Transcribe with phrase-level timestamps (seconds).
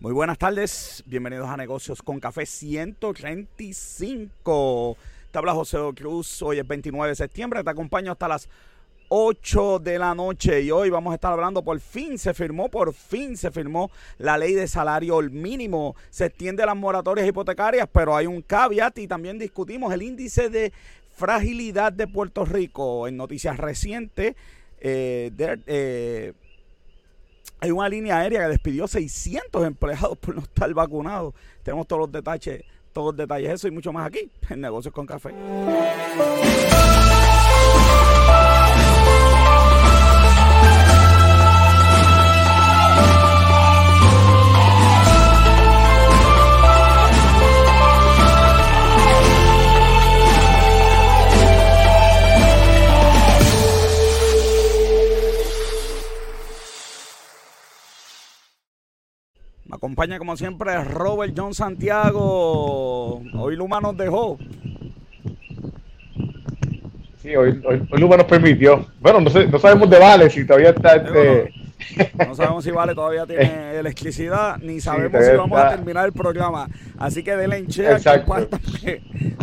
[0.00, 4.96] Muy buenas tardes, bienvenidos a Negocios con Café 135.
[5.32, 8.48] Te habla José Cruz, hoy es 29 de septiembre, te acompaño hasta las
[9.08, 12.94] 8 de la noche y hoy vamos a estar hablando, por fin se firmó, por
[12.94, 18.28] fin se firmó la ley de salario mínimo, se extiende las moratorias hipotecarias, pero hay
[18.28, 20.72] un caveat y también discutimos el índice de
[21.16, 24.36] fragilidad de Puerto Rico en noticias recientes.
[24.80, 25.32] Eh,
[25.66, 26.34] eh,
[27.60, 31.34] hay una línea aérea que despidió 600 empleados por no estar vacunados.
[31.62, 35.06] Tenemos todos los detalles, todos los detalles, eso y mucho más aquí en Negocios con
[35.06, 35.34] Café.
[59.78, 63.22] Acompaña como siempre Robert John Santiago.
[63.34, 64.36] Hoy Luma nos dejó.
[67.22, 68.86] Sí, hoy, hoy, Luma nos permitió.
[69.00, 71.52] Bueno, no, sé, no sabemos de Vale si todavía está este...
[72.26, 76.68] No sabemos si Vale todavía tiene electricidad, ni sabemos si vamos a terminar el programa.
[76.98, 77.88] Así que denle en che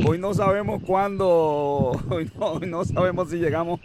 [0.08, 3.80] Hoy no sabemos cuándo, hoy no, no sabemos si llegamos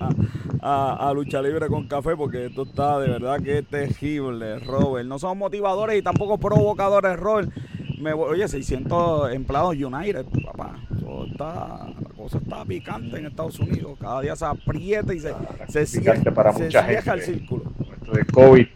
[0.61, 5.07] a, a, lucha libre con café porque esto está de verdad que es terrible, Robert.
[5.07, 7.51] No somos motivadores y tampoco provocadores, Robert.
[7.99, 10.77] Me, oye, 600 empleados United, papá.
[11.31, 13.99] está, la cosa está picante en Estados Unidos.
[14.01, 15.35] Cada día se aprieta y se,
[15.69, 17.65] se, cierra, para se mucha gente, el círculo.
[18.13, 18.67] De COVID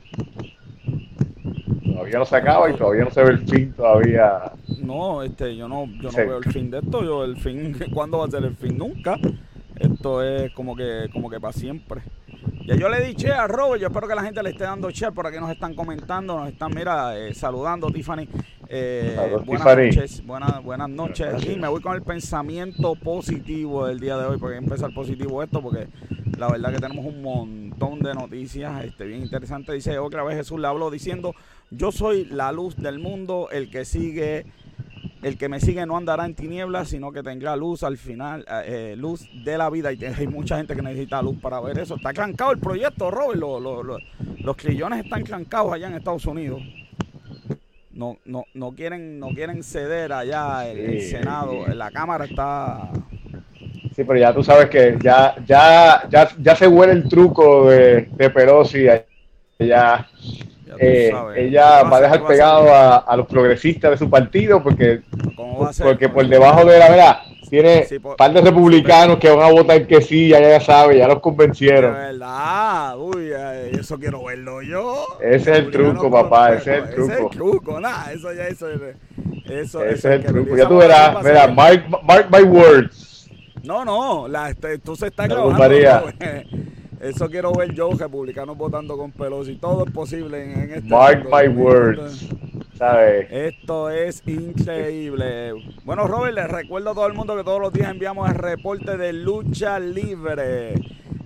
[2.04, 4.52] todavía no se acaba y todavía no se ve el fin todavía.
[4.82, 7.02] No, este, yo no, yo no veo el fin de esto.
[7.02, 8.76] Yo el fin, ¿cuándo va a ser el fin?
[8.76, 9.18] Nunca.
[9.76, 12.02] Esto es como que, como que para siempre.
[12.66, 14.90] Ya yo le di che a Robert, yo espero que la gente le esté dando
[14.90, 18.28] che por aquí nos están comentando, nos están, mira, eh, saludando, Tiffany.
[18.68, 21.44] Eh, buenas noches, buenas, buenas noches.
[21.46, 25.60] Y me voy con el pensamiento positivo del día de hoy, porque empezar positivo esto,
[25.60, 25.88] porque
[26.38, 29.74] la verdad que tenemos un montón de noticias este, bien interesantes.
[29.74, 31.34] Dice otra vez Jesús le habló diciendo,
[31.70, 34.46] yo soy la luz del mundo, el que sigue
[35.24, 38.92] el que me sigue no andará en tinieblas, sino que tendrá luz al final, eh,
[38.92, 39.90] eh, luz de la vida.
[39.90, 41.96] Y hay mucha gente que necesita luz para ver eso.
[41.96, 43.40] Está clancado el proyecto, Robert.
[44.40, 46.60] los crillones están clancados allá en Estados Unidos.
[47.90, 51.68] No, no, no quieren, no quieren ceder allá el, Senado.
[51.68, 52.90] La Cámara está.
[53.94, 58.08] Sí, pero ya tú sabes que ya, ya, ya, ya se huele el truco de,
[58.12, 58.86] de Pelosi.
[59.58, 60.08] Ya
[60.78, 65.02] eh, ella va a dejar pegado a, los progresistas de su partido porque,
[65.80, 67.18] porque por debajo de la verdad
[67.48, 71.06] tiene un par de republicanos que van a votar que sí, ya, ya sabe, ya
[71.06, 71.92] los convencieron.
[71.92, 73.30] verdad, uy,
[73.78, 75.06] eso quiero verlo yo.
[75.20, 77.12] Ese es el truco, papá, ese es el truco.
[77.12, 78.66] Ese es el truco, nada, eso ya eso,
[79.46, 80.56] eso, ese es el truco.
[80.56, 83.03] Ya tú verás, mira, mark, mark my words.
[83.64, 85.58] No, no, la, este, tú se está grabando.
[87.00, 89.56] Eso quiero ver yo, republicanos votando con Pelosi.
[89.56, 92.28] Todo es posible en, este Mark my words.
[93.30, 95.52] Esto es increíble.
[95.84, 98.96] Bueno, Robert, les recuerdo a todo el mundo que todos los días enviamos el reporte
[98.96, 100.74] de lucha libre.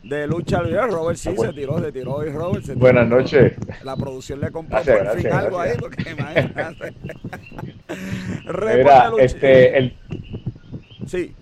[0.03, 0.87] De lucha libre.
[0.88, 2.66] Robert sí se tiró, se tiró hoy, Robert.
[2.75, 3.53] Buenas noches.
[3.84, 6.94] La producción le compró por fin algo ahí, porque imagínate.
[8.76, 9.97] Mira, este, el...
[11.06, 11.34] Sí.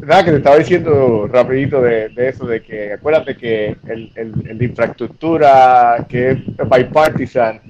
[0.00, 4.64] Nada, que te estaba diciendo rapidito de, eso, de que acuérdate que el, el, de
[4.64, 7.60] infraestructura que es bipartisan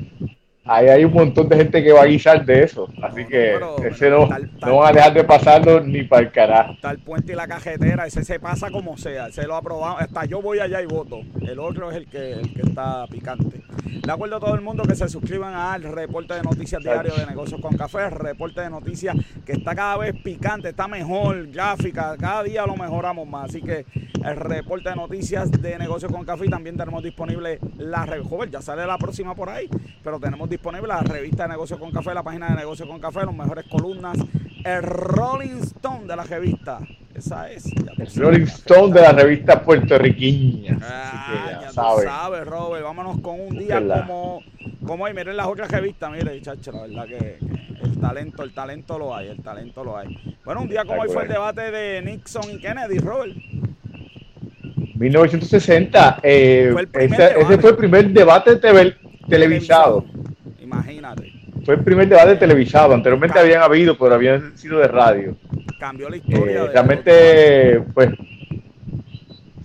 [0.64, 2.88] ahí hay un montón de gente que va a guisar de eso.
[3.02, 4.28] Así que ese no,
[4.64, 6.72] no van a dejar de pasarlo ni para el carajo.
[6.72, 9.30] Está el puente y la cajetera, ese se pasa como sea.
[9.30, 9.98] Se lo ha aprobado.
[9.98, 11.20] Hasta yo voy allá y voto.
[11.40, 13.62] El otro es el que, el que está picante.
[14.04, 17.26] Le acuerdo a todo el mundo que se suscriban al reporte de noticias diario de
[17.26, 18.08] negocios con café.
[18.08, 19.14] reporte de noticias
[19.44, 22.16] que está cada vez picante, está mejor, gráfica.
[22.18, 23.50] Cada día lo mejoramos más.
[23.50, 23.84] Así que
[24.24, 26.48] el reporte de noticias de negocios con café.
[26.48, 28.06] También tenemos disponible la.
[28.22, 29.68] Joven, ya sale la próxima por ahí.
[30.02, 33.24] Pero tenemos disponible la revista de Negocios con Café, la página de Negocios con Café,
[33.24, 34.18] las mejores columnas,
[34.64, 36.80] el Rolling Stone de la revista.
[37.14, 37.66] Esa es.
[37.66, 40.78] El Rolling Stone de la revista puertorriqueña.
[40.82, 42.84] Ah, ya, sabes, Robert.
[42.84, 44.42] Vámonos con un día como,
[44.86, 45.12] como hoy.
[45.12, 47.38] Miren las otras revistas, mire, chacho, la verdad que,
[47.82, 50.36] el talento, el talento lo hay, el talento lo hay.
[50.44, 53.36] Bueno, un día como hoy fue el debate de Nixon y Kennedy, Robert.
[54.94, 56.20] 1960.
[56.22, 60.04] Eh, ese, fue el primer debate televisado.
[60.60, 61.32] Imagínate.
[61.64, 62.94] Fue el primer debate televisado.
[62.94, 65.36] Anteriormente habían habido, pero habían sido de radio.
[65.82, 66.62] Cambió la historia.
[66.62, 68.10] Eh, realmente, pues,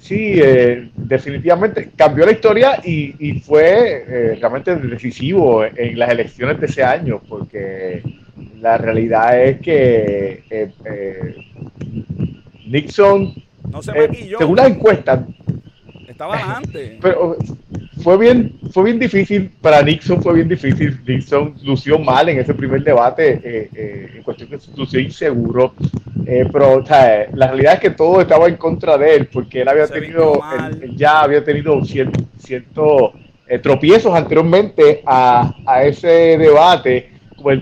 [0.01, 6.65] sí, eh, definitivamente cambió la historia y, fue eh, realmente decisivo en las elecciones de
[6.65, 8.01] ese año, porque
[8.59, 10.71] la realidad es que
[12.65, 13.35] Nixon,
[13.69, 13.91] no se
[14.39, 15.19] según las encuestas,
[16.07, 16.97] estaba antes.
[16.99, 17.37] Pero
[18.03, 20.99] fue bien, fue bien difícil, para Nixon fue bien difícil.
[21.05, 25.73] Nixon lució mal en ese primer debate, eh, eh, en cuestión de lució inseguro.
[26.25, 26.83] Eh, pero
[27.33, 30.39] la realidad es que todo estaba en contra de él, porque él había tenido,
[30.95, 33.11] ya había tenido ciertos
[33.61, 37.11] tropiezos anteriormente a, a ese debate.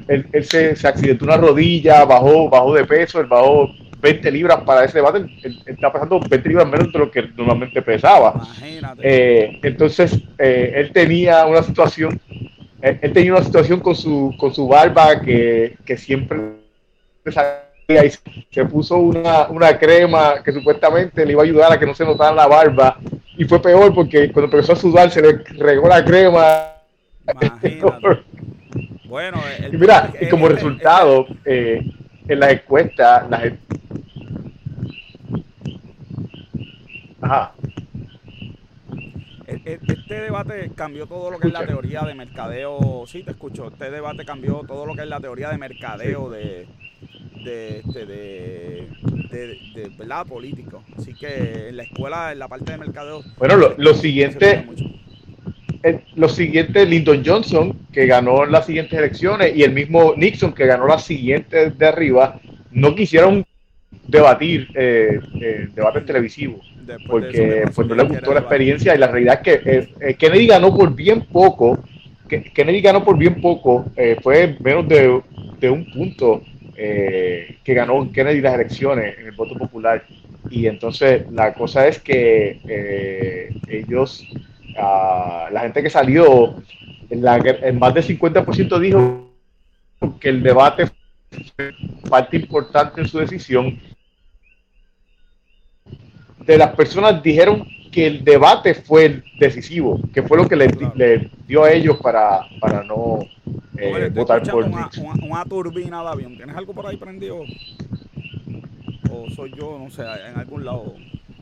[0.07, 3.69] Él, él, se, se, accidentó una rodilla, bajó, bajó de peso, él bajó
[4.01, 7.81] 20 libras para ese debate, él, está pesando 20 libras menos de lo que normalmente
[7.81, 8.47] pesaba.
[9.01, 12.19] Eh, entonces, eh, él tenía una situación,
[12.81, 16.39] él, tenía una situación con su, con su barba que, que siempre
[17.31, 18.11] salía y
[18.51, 22.05] se puso una, una crema que supuestamente le iba a ayudar a que no se
[22.05, 22.97] notara la barba.
[23.37, 26.71] Y fue peor porque cuando empezó a sudar se le regó la crema.
[29.05, 29.39] Bueno,
[29.71, 31.81] y mira, y como resultado, eh,
[32.27, 33.59] en las encuestas, la gente,
[39.65, 43.03] este debate cambió todo lo que es la teoría de mercadeo.
[43.07, 43.67] Sí, te escucho.
[43.67, 46.67] Este debate cambió todo lo que es la teoría de mercadeo de,
[47.43, 48.87] de, este, de,
[49.31, 50.25] de, ¿verdad?
[50.25, 50.83] político.
[50.97, 53.21] Así que en la escuela, en la parte de mercadeo.
[53.37, 54.67] Bueno, lo, siguiente.
[56.15, 60.87] lo siguiente, Lyndon Johnson, que ganó las siguientes elecciones, y el mismo Nixon, que ganó
[60.87, 62.39] las siguientes de arriba,
[62.71, 63.45] no quisieron
[64.07, 66.74] debatir eh, eh, debates televisivos
[67.07, 70.47] porque pues, no le gustó la experiencia y la realidad es que eh, eh, Kennedy
[70.47, 71.79] ganó por bien poco,
[72.27, 75.21] que, Kennedy ganó por bien poco, eh, fue menos de,
[75.59, 76.43] de un punto
[76.75, 80.03] que ganó Kennedy las elecciones en el voto popular.
[80.49, 82.59] Y entonces la cosa es que
[83.69, 84.27] ellos,
[84.77, 86.55] ah, la gente que salió,
[87.09, 89.31] en, la, en más del 50% dijo
[90.19, 90.87] que el debate
[91.55, 91.71] fue
[92.09, 93.79] parte importante en su decisión
[96.45, 101.63] de las personas dijeron que el debate fue decisivo, que fue lo que le, dio
[101.63, 103.19] a ellos para, para no
[103.77, 104.89] eh, votar por una,
[105.23, 106.35] una, turbina de avión.
[106.35, 107.39] ¿Tienes algo por ahí prendido?
[109.09, 110.93] ¿O soy yo, no sé, en algún lado?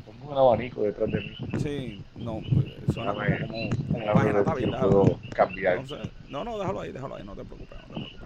[0.05, 1.35] Como un abanico detrás de mí.
[1.57, 5.81] Sí, no, pues, suena como, como, como página, puedo cambiar.
[6.29, 8.22] No, no, déjalo ahí, déjalo ahí, no te preocupes, no te preocupes.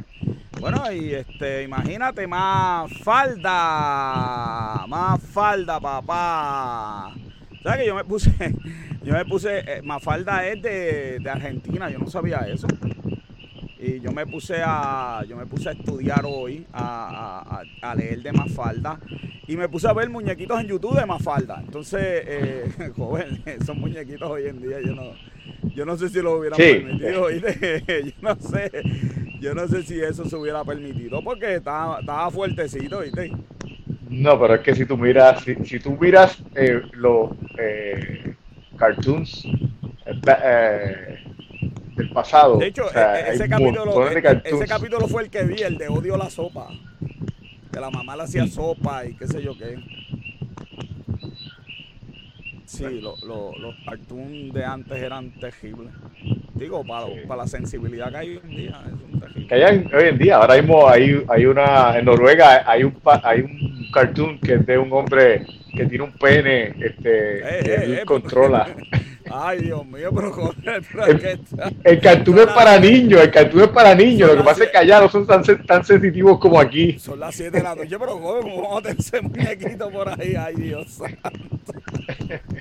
[0.60, 7.14] Bueno, y este, imagínate, más falda, más falda, papá.
[7.62, 8.32] ¿Sabes que yo me puse,
[9.04, 12.68] yo me puse, eh, Mafalda es de, de, Argentina, yo no sabía eso.
[13.88, 18.22] Y yo me puse a, yo me puse a estudiar hoy, a, a, a leer
[18.22, 19.00] de Mafalda.
[19.48, 21.62] Y me puse a ver muñequitos en YouTube de Mafalda.
[21.64, 25.14] Entonces, eh, joven, esos muñequitos hoy en día yo no,
[25.74, 28.72] yo no sé si lo hubieran permitido, yo no sé,
[29.40, 33.32] yo no sé si eso se hubiera permitido porque estaba, estaba fuertecito, ¿viste?
[34.10, 38.34] No, pero es que si tú miras, si, tú miras eh, los eh,
[38.78, 39.48] cartoons
[40.06, 41.17] eh,
[41.98, 42.58] del pasado.
[42.58, 46.16] De hecho, e, ese, capítulo, e, ese capítulo fue el que vi, el de odio
[46.16, 46.70] a la sopa.
[47.74, 49.78] Que la mamá le hacía sopa y qué sé yo qué.
[52.66, 55.90] Sí, los cartoons de antes eran terribles.
[56.54, 58.82] Digo, para, para la sensibilidad que hay hoy en día,
[59.36, 59.46] es.
[59.48, 63.42] Que hay hoy en día, ahora mismo hay, hay una, en Noruega hay un, hay
[63.42, 68.02] un cartoon que es de un hombre que tiene un pene este, eh, que eh,
[68.02, 68.68] eh controla.
[69.32, 71.40] Ay, Dios mío, pero joder, el,
[71.84, 74.30] el cartoon es para niños, el cartoon es para niños.
[74.32, 76.98] Lo que pasa es que allá no son tan, tan sensitivos como aquí.
[77.00, 80.10] Son las 7 de la noche, pero joder, ¿cómo vamos a tener ese muñequito por
[80.10, 80.36] ahí?
[80.36, 81.30] Ay, Dios santo.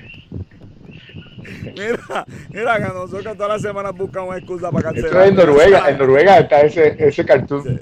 [1.77, 5.07] Mira, mira que nosotros todas las semanas buscamos excusa para cancelar.
[5.07, 7.81] Esto es en Noruega, en Noruega está ese, ese cartoon.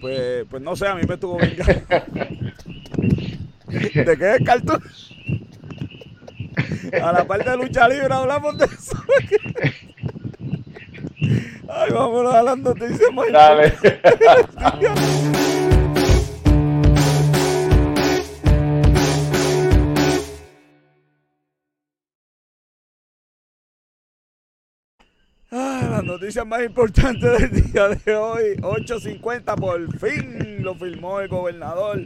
[0.00, 1.56] Pues, pues no sé, a mí me estuvo bien.
[3.68, 4.82] ¿De qué es el cartoon?
[7.02, 8.96] A la parte de lucha libre hablamos de eso.
[11.68, 13.32] Ay, vámonos a las noticias más.
[13.32, 13.74] Dale.
[25.50, 28.56] Ah, las noticias más importantes del día de hoy.
[28.60, 32.00] 8.50 por fin lo firmó el gobernador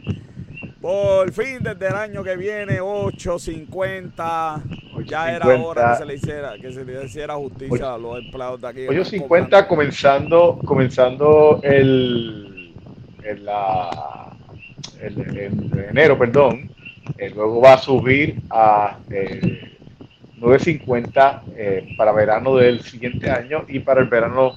[0.81, 4.63] por fin, desde el año que viene, 8.50.
[5.07, 8.61] Ya era hora que se le hiciera, que se le hiciera justicia a los empleados
[8.61, 8.87] de aquí.
[8.87, 12.73] 8.50 comenzando, comenzando el,
[13.23, 14.31] el, la,
[15.01, 16.71] el, enero, perdón.
[17.35, 18.99] luego va a subir a
[20.41, 24.57] 9.50 eh, para verano del siguiente año y para el verano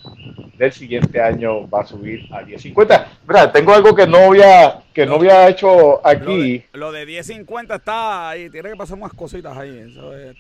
[0.58, 3.08] del siguiente año va a subir a 10.50.
[3.28, 6.64] Mira, tengo algo que no había que no había hecho aquí.
[6.74, 9.92] Lo de, 10.50 está ahí, tiene que pasar unas cositas ahí.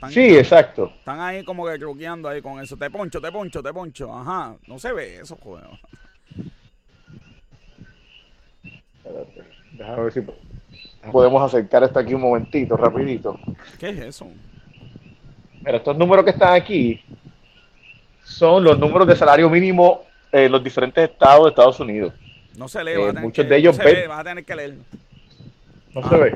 [0.09, 0.91] sí, exacto.
[0.99, 2.77] Están ahí como que truqueando ahí con eso.
[2.77, 4.13] Te poncho, te poncho, te poncho.
[4.13, 5.65] Ajá, no se ve eso, joder.
[9.73, 10.21] Déjame ver si
[11.11, 13.39] podemos acercar esto aquí un momentito, rapidito.
[13.79, 14.27] ¿Qué es eso?
[15.63, 17.01] Mira, estos números que están aquí
[18.23, 22.13] son los números de salario mínimo en los diferentes estados de Estados Unidos.
[22.57, 24.75] No se lee, eh, muchos de ellos no se ve, vas a tener que leer.
[25.93, 26.35] No se ve.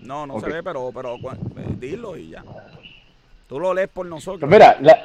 [0.00, 2.44] No, no se ve, pero, pero eh, dilo y ya.
[3.48, 4.40] Tú lo lees por nosotros.
[4.40, 5.04] Pues mira, la,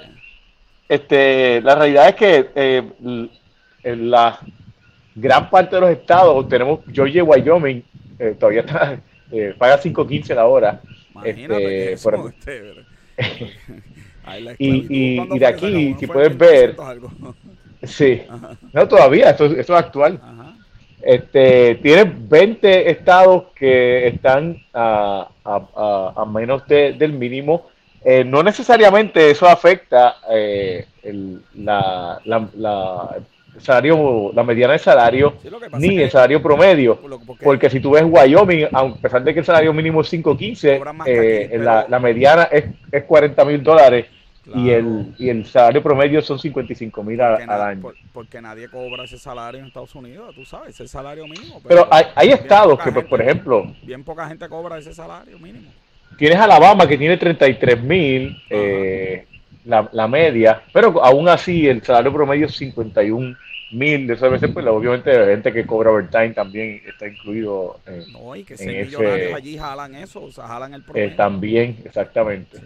[0.87, 2.83] este, la realidad es que eh,
[3.83, 4.39] en la
[5.15, 7.83] gran parte de los estados, tenemos Georgia y Wyoming,
[8.17, 8.99] eh, todavía está,
[9.31, 10.81] eh, paga 5.15 la hora.
[11.23, 12.85] Este, por, este,
[14.57, 16.75] y, y, de aquí, si puedes ver,
[17.83, 18.21] sí,
[18.73, 20.19] no todavía, esto, esto es actual.
[21.01, 27.67] Este, tiene 20 estados que están a, a, menos del mínimo.
[28.03, 33.17] Eh, no necesariamente eso afecta eh, el, la, la,
[33.57, 35.35] salario, la mediana de salario,
[35.77, 36.99] ni el salario promedio.
[37.41, 41.57] Porque, si tú ves Wyoming, a pesar de que el salario mínimo es 5.15, eh,
[41.59, 44.05] la, la, mediana es, es 40 mil dólares.
[44.55, 47.91] Y, el, y el salario promedio son 55 mil al, año.
[48.11, 51.61] porque nadie cobra ese salario en Estados Unidos, tú sabes, ese salario mínimo.
[51.67, 53.71] Pero, hay, hay estados que, por ejemplo...
[53.83, 55.69] Bien poca gente cobra ese salario mínimo.
[56.17, 59.27] Tienes Alabama que tiene 33 mil, eh,
[59.69, 63.37] la, la, media, pero aún así el salario promedio es 51
[63.71, 68.11] mil de esas veces, pues obviamente la gente que cobra overtime también está incluido en,
[68.11, 71.07] no, y que en millonarios allí jalan eso, o sea, jalan el promedio.
[71.07, 72.57] Eh, también, exactamente.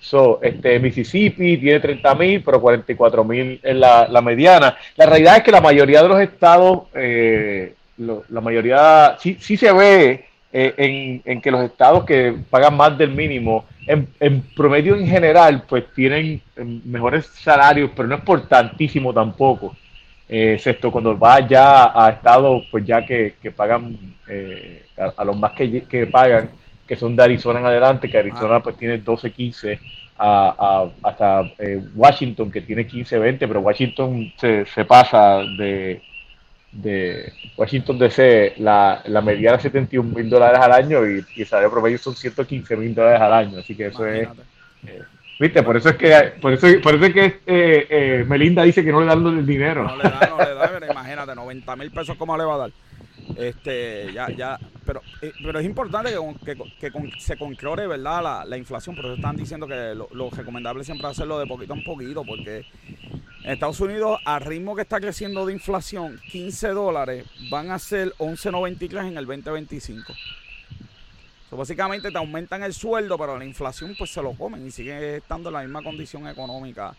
[0.00, 4.76] So, este, Mississippi tiene 30 mil, pero 44 mil es la, la, mediana.
[4.96, 9.72] La realidad es que la mayoría de los estados, eh, la mayoría, sí, sí se
[9.72, 14.96] ve eh, en, en, que los estados que pagan más del mínimo, en, en, promedio
[14.96, 16.42] en general, pues tienen
[16.84, 19.74] mejores salarios, pero no es por tantísimo tampoco
[20.28, 23.96] eh, excepto cuando va ya a estados pues ya que, pagan
[24.28, 24.84] eh,
[25.16, 26.50] a, los más que, que, pagan
[26.86, 28.62] que son de Arizona en adelante que Arizona ah.
[28.62, 29.80] pues tiene 12 15
[30.18, 36.02] a, hasta eh, Washington que tiene 15 20 pero Washington se, se pasa de
[36.72, 41.70] de Washington DC la, la mediana 71 mil dólares al año y, y el salario
[41.70, 44.28] promedio son 115 mil dólares al año así que eso es
[45.38, 48.82] Viste, por eso es que, por eso, por eso es que eh, eh, Melinda dice
[48.82, 49.84] que no le dan el dinero.
[49.84, 52.58] No le da, no le da, pero imagínate, 90 mil pesos, ¿cómo le va a
[52.58, 52.70] dar?
[53.36, 56.12] Este, ya, ya, pero, eh, pero es importante
[56.44, 58.22] que, que, se controle, ¿verdad?
[58.22, 61.46] La, la, inflación, por eso están diciendo que lo, lo, recomendable siempre es hacerlo de
[61.46, 62.64] poquito en poquito, porque
[63.48, 68.12] en Estados Unidos, al ritmo que está creciendo de inflación, 15 dólares van a ser
[68.18, 70.12] 11.93 en el 2025
[71.56, 75.48] básicamente te aumentan el sueldo, pero la inflación pues se lo comen y sigue estando
[75.48, 76.94] en la misma condición económica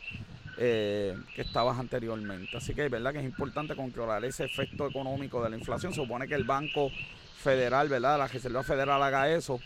[0.58, 2.58] eh, que estabas anteriormente.
[2.58, 5.94] Así que es verdad que es importante controlar ese efecto económico de la inflación.
[5.94, 6.90] Se supone que el Banco
[7.38, 8.18] Federal, ¿verdad?
[8.18, 9.60] La Reserva Federal haga eso.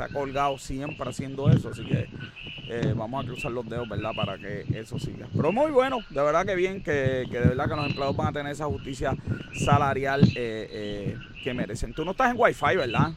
[0.00, 1.68] Se ha colgado siempre haciendo eso.
[1.68, 2.08] Así que
[2.68, 4.12] eh, vamos a cruzar los dedos, ¿verdad?
[4.16, 5.26] Para que eso siga.
[5.36, 8.32] Pero muy bueno, de verdad que bien, que, de verdad que los empleados van a
[8.32, 9.14] tener esa justicia
[9.52, 11.92] salarial eh, que merecen.
[11.92, 13.12] Tú no estás en Wi-Fi, ¿verdad?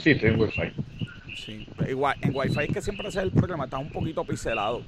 [0.00, 0.72] Sí, estoy en Wi-Fi.
[1.36, 4.82] Sí, igual, en Wi-Fi es que siempre ese es el problema, está un poquito pixelado.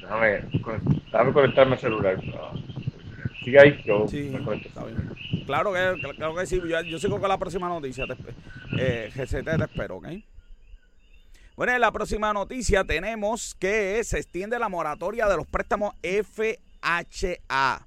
[0.00, 0.44] Déjame,
[1.10, 2.20] déjame conectarme al celular.
[3.58, 4.32] Ahí, yo sí,
[4.64, 5.10] Está bien.
[5.46, 8.06] Claro que, claro que sí, yo, yo sigo con la próxima noticia.
[8.06, 8.16] Te,
[8.78, 10.08] eh, GCT te espero, ¿ok?
[11.56, 17.86] Bueno, en la próxima noticia tenemos que se extiende la moratoria de los préstamos FHA.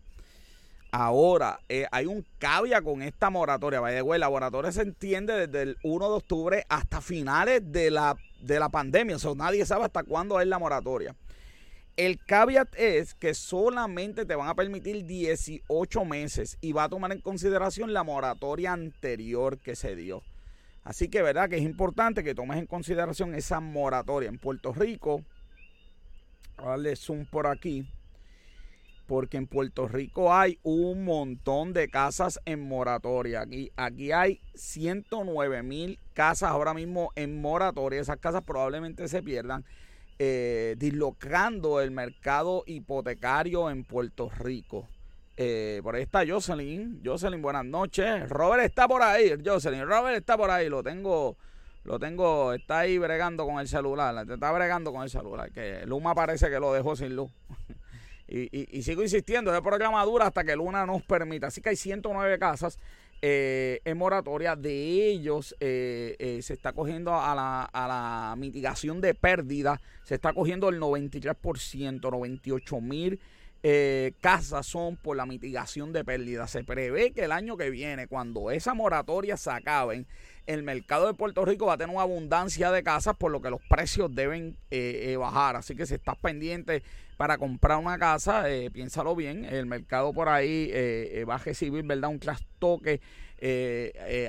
[0.92, 3.82] Ahora, eh, hay un cavia con esta moratoria.
[3.82, 8.16] Vaya, güey, la moratoria se entiende desde el 1 de octubre hasta finales de la,
[8.40, 9.18] de la pandemia.
[9.18, 11.14] O sea, nadie sabe hasta cuándo es la moratoria.
[11.98, 17.12] El caveat es que solamente te van a permitir 18 meses y va a tomar
[17.12, 20.22] en consideración la moratoria anterior que se dio.
[20.84, 21.50] Así que, ¿verdad?
[21.50, 24.30] Que es importante que tomes en consideración esa moratoria.
[24.30, 25.24] En Puerto Rico,
[26.58, 27.88] darle zoom por aquí
[29.08, 33.42] porque en Puerto Rico hay un montón de casas en moratoria.
[33.42, 38.01] Aquí, aquí hay 109 mil casas ahora mismo en moratoria.
[38.01, 39.66] Esas casas probablemente se pierdan,
[40.20, 44.88] eh, dislocando el mercado hipotecario en Puerto Rico.
[45.36, 47.02] Eh, por ahí está Jocelyn.
[47.06, 48.28] Jocelyn, buenas noches.
[48.28, 49.34] Robert está por ahí.
[49.46, 50.70] Jocelyn, Robert está por ahí.
[50.70, 51.38] Lo tengo,
[51.84, 54.26] lo tengo, está ahí bregando con el celular.
[54.28, 55.52] Está bregando con el celular.
[55.52, 57.32] Que Luma parece que lo dejó sin luz.
[58.28, 61.48] y, sigo insistiendo, es programa dura hasta que Luna nos permita.
[61.48, 62.80] Así que hay 109 casas
[63.22, 64.56] eh, en moratoria.
[64.56, 69.82] De ellos eh, eh, se está cogiendo a la, a la mitigación de pérdida.
[70.04, 73.20] Se está cogiendo el 93%, 98 mil
[73.64, 76.52] eh, casas son por la mitigación de pérdidas.
[76.52, 80.06] Se prevé que el año que viene, cuando esa moratoria se acabe,
[80.48, 83.50] el mercado de Puerto Rico va a tener una abundancia de casas, por lo que
[83.50, 85.56] los precios deben eh, eh, bajar.
[85.56, 86.82] Así que si estás pendiente
[87.18, 89.46] para comprar una casa, piénsalo bien.
[89.46, 90.72] El mercado por ahí
[91.27, 92.10] va a recibir ¿verdad?
[92.10, 93.01] un trastoque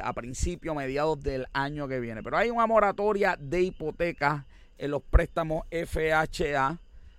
[0.03, 2.23] a principios, mediados del año que viene.
[2.23, 4.45] Pero hay una moratoria de hipotecas
[4.79, 6.79] en los préstamos FHA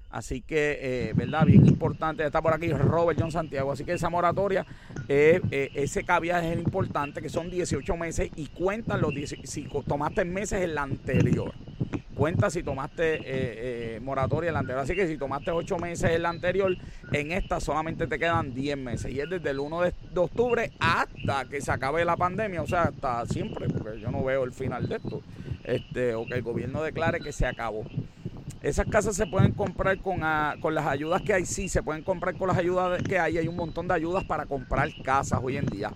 [0.09, 1.45] Así que, eh, ¿verdad?
[1.45, 2.25] Bien importante.
[2.25, 3.71] Está por aquí Robert John Santiago.
[3.71, 4.65] Así que esa moratoria,
[5.07, 9.69] eh, eh, ese caviaje es importante, que son 18 meses y cuentan los 10, si
[9.87, 11.53] tomaste meses en la anterior.
[12.15, 14.83] Cuenta si tomaste moratoria en la anterior.
[14.83, 16.75] Así que si tomaste 8 meses en la anterior,
[17.13, 19.13] en esta solamente te quedan 10 meses.
[19.13, 22.61] Y es desde el 1 de, de octubre hasta que se acabe la pandemia.
[22.61, 25.21] O sea, hasta siempre, porque yo no veo el final de esto.
[25.63, 27.85] Este, o que el gobierno declare que se acabó.
[28.61, 32.03] Esas casas se pueden comprar con, ah, con las ayudas que hay, sí, se pueden
[32.03, 33.37] comprar con las ayudas que hay.
[33.37, 35.91] Hay un montón de ayudas para comprar casas hoy en día.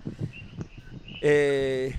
[1.21, 1.93] Eh,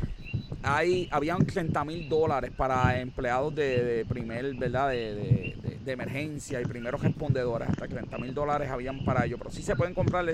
[0.62, 4.90] hay, habían 30 mil dólares para empleados de, primer, ¿verdad?
[4.90, 7.68] De, emergencia y primeros respondedores.
[7.68, 9.38] Hasta 30 mil dólares habían para ello.
[9.38, 10.24] Pero sí se pueden comprar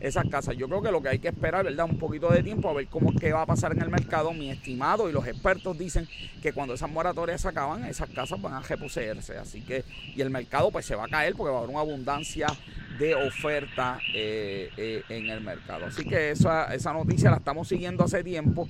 [0.00, 0.56] esas casas.
[0.56, 1.86] Yo creo que lo que hay que esperar, ¿verdad?
[1.86, 4.32] Un poquito de tiempo a ver cómo qué va a pasar en el mercado.
[4.32, 6.08] Mi estimado y los expertos dicen
[6.42, 9.36] que cuando esas moratorias se acaban, esas casas van a reposeerse.
[9.38, 9.84] Así que,
[10.14, 12.48] y el mercado pues se va a caer porque va a haber una abundancia
[12.98, 15.86] de oferta eh, eh, en el mercado.
[15.86, 18.68] Así que esa, esa noticia la estamos siguiendo hace tiempo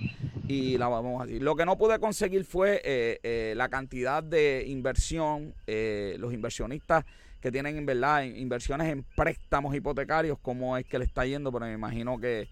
[0.49, 1.43] y la vamos a decir.
[1.43, 7.05] Lo que no pude conseguir fue eh, eh, la cantidad de inversión, eh, los inversionistas
[7.41, 11.67] que tienen en verdad inversiones en préstamos hipotecarios, cómo es que le está yendo, pero
[11.67, 12.49] me imagino que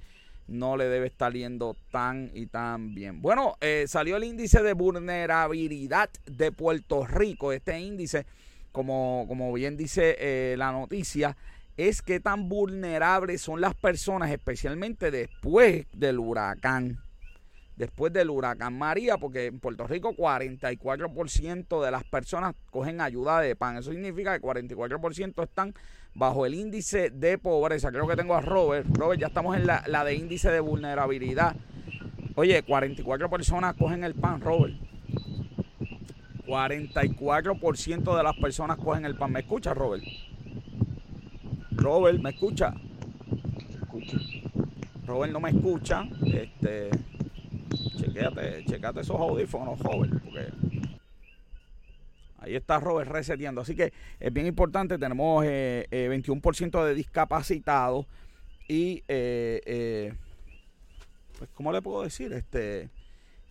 [0.47, 3.21] no le debe estar yendo tan y tan bien.
[3.21, 3.57] Bueno,
[3.89, 7.51] salió el índice de vulnerabilidad de Puerto Rico.
[7.51, 8.27] Este índice,
[8.71, 11.37] como, como bien dice la noticia,
[11.77, 17.01] es que tan vulnerables son las personas, especialmente después del huracán
[17.77, 23.55] después del huracán María, porque en Puerto Rico 44% de las personas cogen ayuda de
[23.55, 23.77] pan.
[23.77, 25.75] Eso significa que 44% están
[26.15, 27.91] bajo el índice de pobreza.
[27.91, 28.87] Creo que tengo a Robert.
[28.97, 31.55] Robert, ya estamos en la, la de índice de vulnerabilidad.
[32.35, 34.75] Oye, 44 personas cogen el pan, Robert.
[36.47, 39.33] 44% de las personas cogen el pan.
[39.33, 40.05] ¿Me escucha, Robert?
[41.73, 42.75] Robert, ¿me escucha?
[45.07, 46.05] Robert no me escucha.
[46.25, 46.91] Este,
[47.97, 50.49] chequéate, checate esos audífonos, joven, porque
[52.39, 53.61] ahí está Robert reseteando.
[53.61, 58.07] Así que es bien importante, tenemos 21% eh, eh, de discapacitados
[58.69, 60.13] y, eh,
[61.39, 62.33] pues, ¿cómo le puedo decir?
[62.33, 62.89] Este,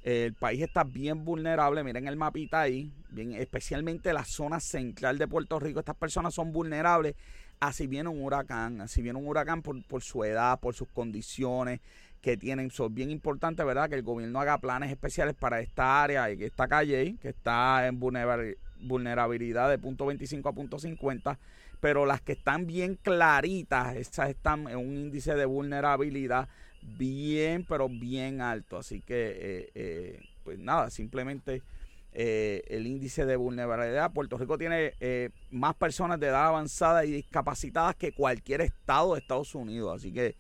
[0.04, 2.92] el país está bien vulnerable, miren el mapita ahí,
[3.38, 7.16] especialmente la zona central de Puerto Rico, estas personas son vulnerables
[7.60, 11.80] así viene un huracán, así viene un huracán por su edad, por sus condiciones,
[12.26, 12.72] que tienen.
[12.72, 13.88] Son bien importante, ¿verdad?
[13.88, 17.86] Que el gobierno haga planes especiales para esta área y que esta calle, que está
[17.86, 21.38] en vulnerabilidad de punto 25 a punto 50,
[21.80, 26.50] pero las que están bien claritas, esas están en un índice de vulnerabilidad
[26.98, 28.80] bien, pero bien alto.
[28.80, 31.62] Así que, eh, eh, pues nada, simplemente
[32.12, 34.12] eh, el índice de vulnerabilidad.
[34.14, 34.94] Puerto Rico tiene
[35.52, 39.98] más personas de edad avanzada y discapacitadas que cualquier estado de Estados Unidos.
[39.98, 40.36] Así que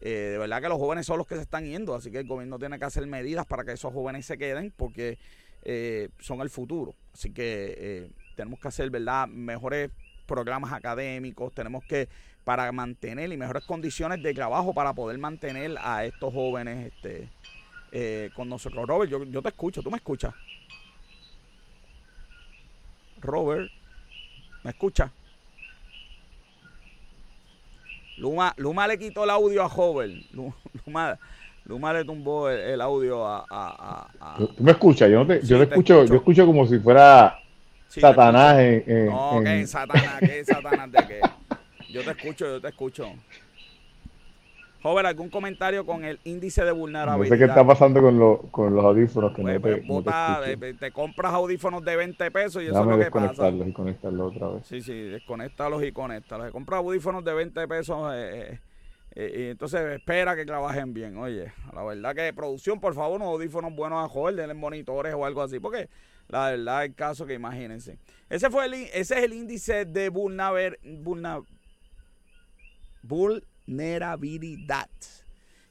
[0.00, 2.26] eh, de verdad que los jóvenes son los que se están yendo, así que el
[2.26, 5.18] gobierno tiene que hacer medidas para que esos jóvenes se queden porque
[5.62, 6.94] eh, son el futuro.
[7.12, 9.90] Así que eh, tenemos que hacer, ¿verdad?, mejores
[10.26, 12.08] programas académicos, tenemos que,
[12.44, 18.48] para mantener y mejores condiciones de trabajo para poder mantener a estos jóvenes este, con
[18.48, 18.86] nosotros.
[18.86, 20.34] Robert, yo, yo te escucho, ¿tú me escuchas?
[23.20, 23.70] Robert,
[24.62, 25.10] ¿me escuchas?
[28.16, 30.24] Luma, Luma le quitó el audio a Joven.
[30.86, 31.18] Luma,
[31.64, 35.10] Luma le tumbó el, audio a, a, ¿Tú me escuchas?
[35.10, 37.38] Yo, no te, yo te, escucho, yo escucho como si fuera
[37.88, 38.58] Satanás.
[38.58, 40.20] En, no, ¿qué Satanás?
[40.20, 41.20] ¿Qué Satanás de qué?
[41.90, 43.14] Yo te escucho, yo te escucho.
[44.84, 47.30] Joven, ¿algún comentario con el índice de vulnerabilidad?
[47.30, 49.34] No sé qué está pasando con, lo, con los audífonos.
[49.34, 52.98] Que pues, no te, pues, te, compras audífonos de 20 pesos y eso es lo
[52.98, 53.28] que pasa.
[53.28, 54.66] desconectarlos y conectarlos otra vez.
[54.66, 56.50] Sí, sí, desconectarlos y conéctalos.
[56.50, 58.60] Compras audífonos de 20 pesos eh,
[59.14, 61.16] Eh, entonces espera que trabajen bien.
[61.16, 65.24] Oye, la verdad que producción, por favor, unos audífonos buenos a joder, denle monitores o
[65.24, 65.88] algo así, porque
[66.28, 67.96] la verdad el caso que imagínense.
[68.28, 70.76] Ese fue el, ese es el índice de vulnerabilidad.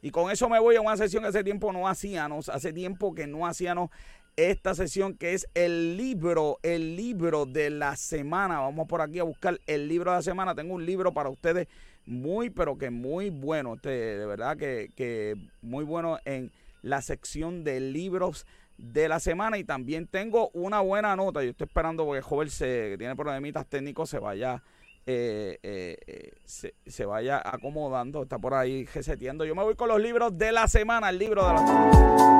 [0.01, 3.15] Y con eso me voy a una sesión que hace tiempo no hacíamos, hace tiempo
[3.15, 3.89] que no hacíamos
[4.35, 8.59] esta sesión que es el libro, el libro de la semana.
[8.59, 10.55] Vamos por aquí a buscar el libro de la semana.
[10.55, 11.67] Tengo un libro para ustedes
[12.05, 13.75] muy, pero que muy bueno.
[13.77, 16.51] de verdad que, que muy bueno en
[16.81, 18.45] la sección de libros
[18.77, 19.57] de la semana.
[19.57, 21.43] Y también tengo una buena nota.
[21.43, 24.63] Yo estoy esperando porque Joven se, que tiene problemitas técnicos se vaya.
[25.05, 29.43] Eh, eh, eh, se, se, vaya acomodando, está por ahí reseteando.
[29.43, 32.33] Yo me voy con los libros de la semana, el libro de la semana.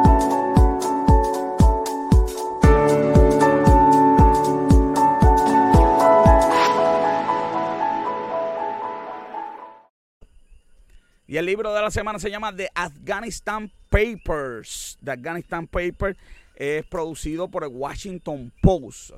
[11.28, 15.00] Y el libro de la semana se llama The Afghanistan Papers.
[15.04, 16.16] The Afghanistan Papers
[16.56, 19.12] es producido por el Washington Post.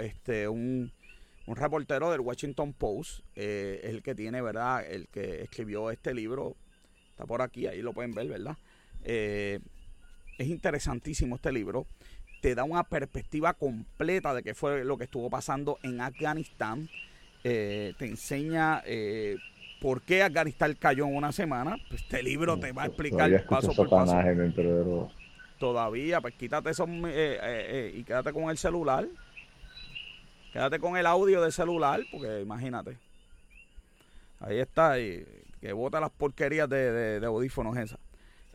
[0.00, 0.90] este, un,
[1.46, 4.84] reportero del Washington Post, eh, es el que tiene, ¿verdad?
[4.88, 6.56] El que escribió este libro.
[7.10, 8.56] Está por aquí, ahí lo pueden ver, ¿verdad?
[9.04, 9.60] Eh,
[10.38, 11.86] es interesantísimo este libro.
[12.40, 16.88] Te da una perspectiva completa de qué fue lo que estuvo pasando en Afganistán.
[17.44, 18.82] Eh, te enseña
[19.82, 21.76] por qué Afganistán cayó en una semana.
[21.88, 24.16] Pues este libro te va a explicar paso por paso.
[25.58, 29.06] Todavía, pues quítate eso eh, eh, eh, y quédate con el celular.
[30.52, 32.98] Quédate con el audio del celular, porque imagínate.
[34.38, 35.24] Ahí está, y
[35.60, 37.98] que bota las porquerías de, audífonos esas.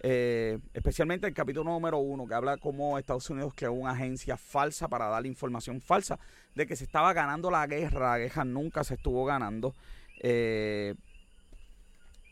[0.03, 5.07] especialmente el capítulo número uno, que habla cómo Estados Unidos creó una agencia falsa para
[5.07, 6.19] dar información falsa
[6.53, 8.11] de que se estaba ganando la guerra.
[8.11, 9.73] La guerra nunca se estuvo ganando.
[10.19, 10.93] Eh,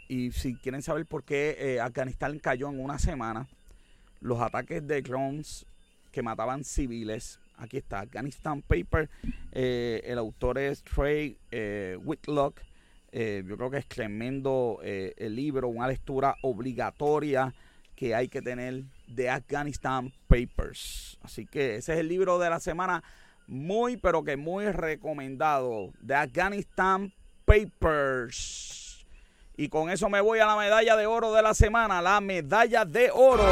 [0.08, 3.48] y si quieren saber por qué eh, Afganistán cayó en una semana,
[4.22, 5.66] los ataques de drones
[6.12, 7.40] que mataban civiles.
[7.58, 9.10] Aquí está, Afghanistan Paper.
[9.52, 12.62] Eh, el autor es Trey eh, Whitlock.
[13.12, 17.54] yo creo que es tremendo el libro, una lectura obligatoria
[17.96, 21.18] que hay que tener de Afghanistan Papers.
[21.22, 23.04] Así que ese es el libro de la semana,
[23.48, 25.92] muy pero que muy recomendado.
[26.02, 27.14] De Afghanistan
[27.46, 29.06] Papers.
[29.58, 32.84] Y con eso me voy a la medalla de oro de la semana, la medalla
[32.84, 33.46] de oro.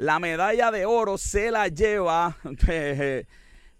[0.00, 3.26] La medalla de oro se la lleva, usted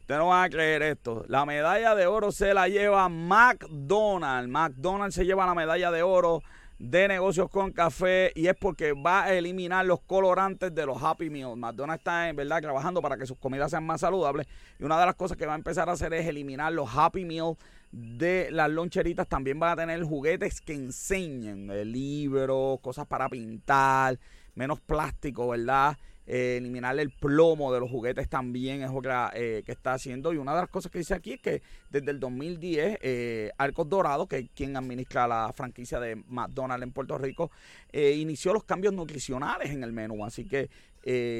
[0.06, 4.46] no van a creer esto, la medalla de oro se la lleva McDonald's.
[4.50, 6.42] McDonald's se lleva la medalla de oro
[6.78, 11.30] de negocios con café y es porque va a eliminar los colorantes de los Happy
[11.30, 11.56] Meals.
[11.56, 14.46] McDonald's está en verdad trabajando para que sus comidas sean más saludables
[14.78, 17.24] y una de las cosas que va a empezar a hacer es eliminar los Happy
[17.24, 17.56] Meals
[17.92, 19.26] de las loncheritas.
[19.26, 24.18] También van a tener juguetes que enseñen libros, cosas para pintar,
[24.54, 25.96] menos plástico, ¿verdad?
[26.32, 30.32] Eh, eliminar el plomo de los juguetes también es otra eh, que está haciendo.
[30.32, 33.88] Y una de las cosas que dice aquí es que desde el 2010, eh, Arcos
[33.88, 37.50] Dorados, que es quien administra la franquicia de McDonald's en Puerto Rico,
[37.92, 40.24] inició los cambios nutricionales en el menú.
[40.24, 40.70] Así que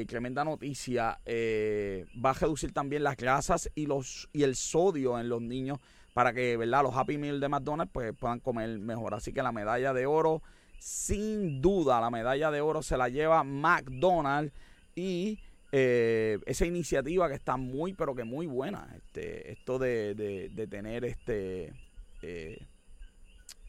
[0.07, 1.17] tremenda noticia.
[1.25, 5.79] va a reducir también las grasas y, los, y el sodio en los niños
[6.13, 6.83] para que ¿verdad?
[6.83, 9.13] los Happy Meal de McDonald's pues, puedan comer mejor.
[9.13, 10.41] Así que la medalla de oro,
[10.79, 14.51] sin duda, la medalla de oro se la lleva McDonald's
[14.95, 15.39] y
[15.71, 18.87] eh, esa iniciativa que está muy, pero que muy buena.
[18.95, 21.73] Este, esto de, de, tener este
[22.21, 22.65] eh,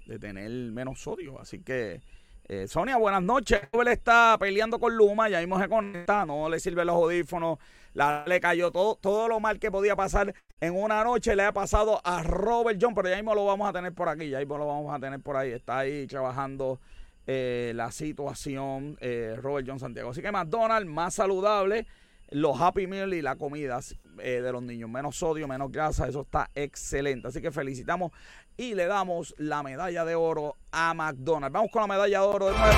[0.07, 1.41] de tener menos sodio.
[1.41, 2.01] Así que
[2.49, 3.61] eh, Sonia, buenas noches.
[3.73, 7.59] Él está peleando con Luma, ya mismo se conecta, no le sirve los audífonos,
[8.27, 12.01] le cayó todo, todo lo mal que podía pasar en una noche, le ha pasado
[12.05, 14.67] a Robert John, pero ya mismo lo vamos a tener por aquí, ya mismo lo
[14.67, 16.81] vamos a tener por ahí, está ahí trabajando
[17.27, 20.11] eh, la situación eh, Robert John Santiago.
[20.11, 21.87] Así que McDonald's más saludable,
[22.31, 23.79] los Happy Meal y la comida
[24.19, 27.29] eh, de los niños, menos sodio, menos grasa, eso está excelente.
[27.29, 28.13] Así que felicitamos
[28.57, 31.53] y le damos la medalla de oro a McDonald's.
[31.53, 32.73] Vamos con la medalla de oro de nuevo.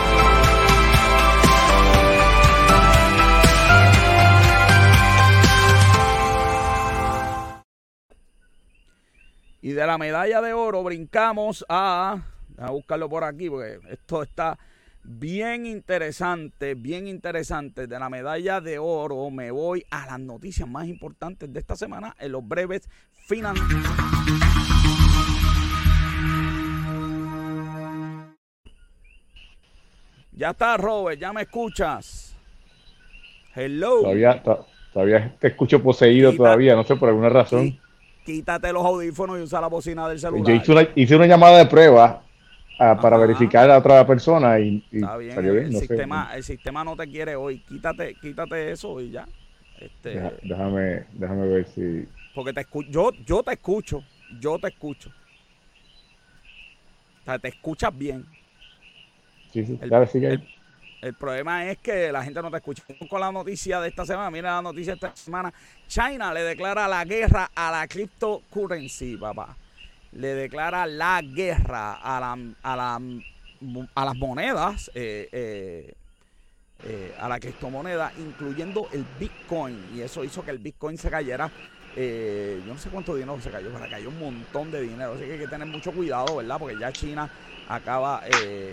[9.62, 14.58] Y de la medalla de oro brincamos a a buscarlo por aquí porque esto está
[15.02, 17.86] bien interesante, bien interesante.
[17.86, 22.14] De la medalla de oro me voy a las noticias más importantes de esta semana
[22.18, 22.88] en los breves
[23.26, 23.84] financieros.
[30.36, 32.34] Ya está, Robert, ya me escuchas.
[33.54, 34.00] Hello.
[34.00, 34.42] Todavía,
[34.92, 37.78] todavía te escucho poseído todavía, no sé, por alguna razón.
[38.24, 40.44] Quítate los audífonos y usa la bocina del celular.
[40.44, 42.23] Yo hice una, llamada de prueba
[42.78, 47.06] ah, para verificar a otra persona y, Está bien, el, sistema, el sistema no te
[47.08, 47.58] quiere hoy.
[47.60, 49.26] Quítate, quítate eso y ya.
[49.78, 52.08] Este, déjame, déjame ver si.
[52.34, 54.02] Porque te escucho, yo, yo te escucho,
[54.40, 55.10] yo te escucho.
[57.22, 58.24] O sea, te escuchas bien.
[59.52, 60.40] Sí, sí, el, sigue
[61.00, 62.82] el, problema es que la gente no te escucha.
[63.08, 65.52] Con la noticia de esta semana, mira la noticia de esta semana.
[65.86, 69.56] China le declara la guerra a la cryptocurrency, papá.
[70.14, 73.00] Le declara la guerra a, la, a, la,
[73.94, 74.90] a las monedas.
[74.94, 75.94] Eh, eh,
[76.86, 79.78] eh, a la criptomoneda, incluyendo el Bitcoin.
[79.94, 81.50] Y eso hizo que el Bitcoin se cayera.
[81.96, 85.14] Yo no sé cuánto dinero se cayó, pero cayó un montón de dinero.
[85.14, 86.58] Así que hay que tener mucho cuidado, ¿verdad?
[86.58, 87.30] Porque ya China
[87.68, 88.22] acaba.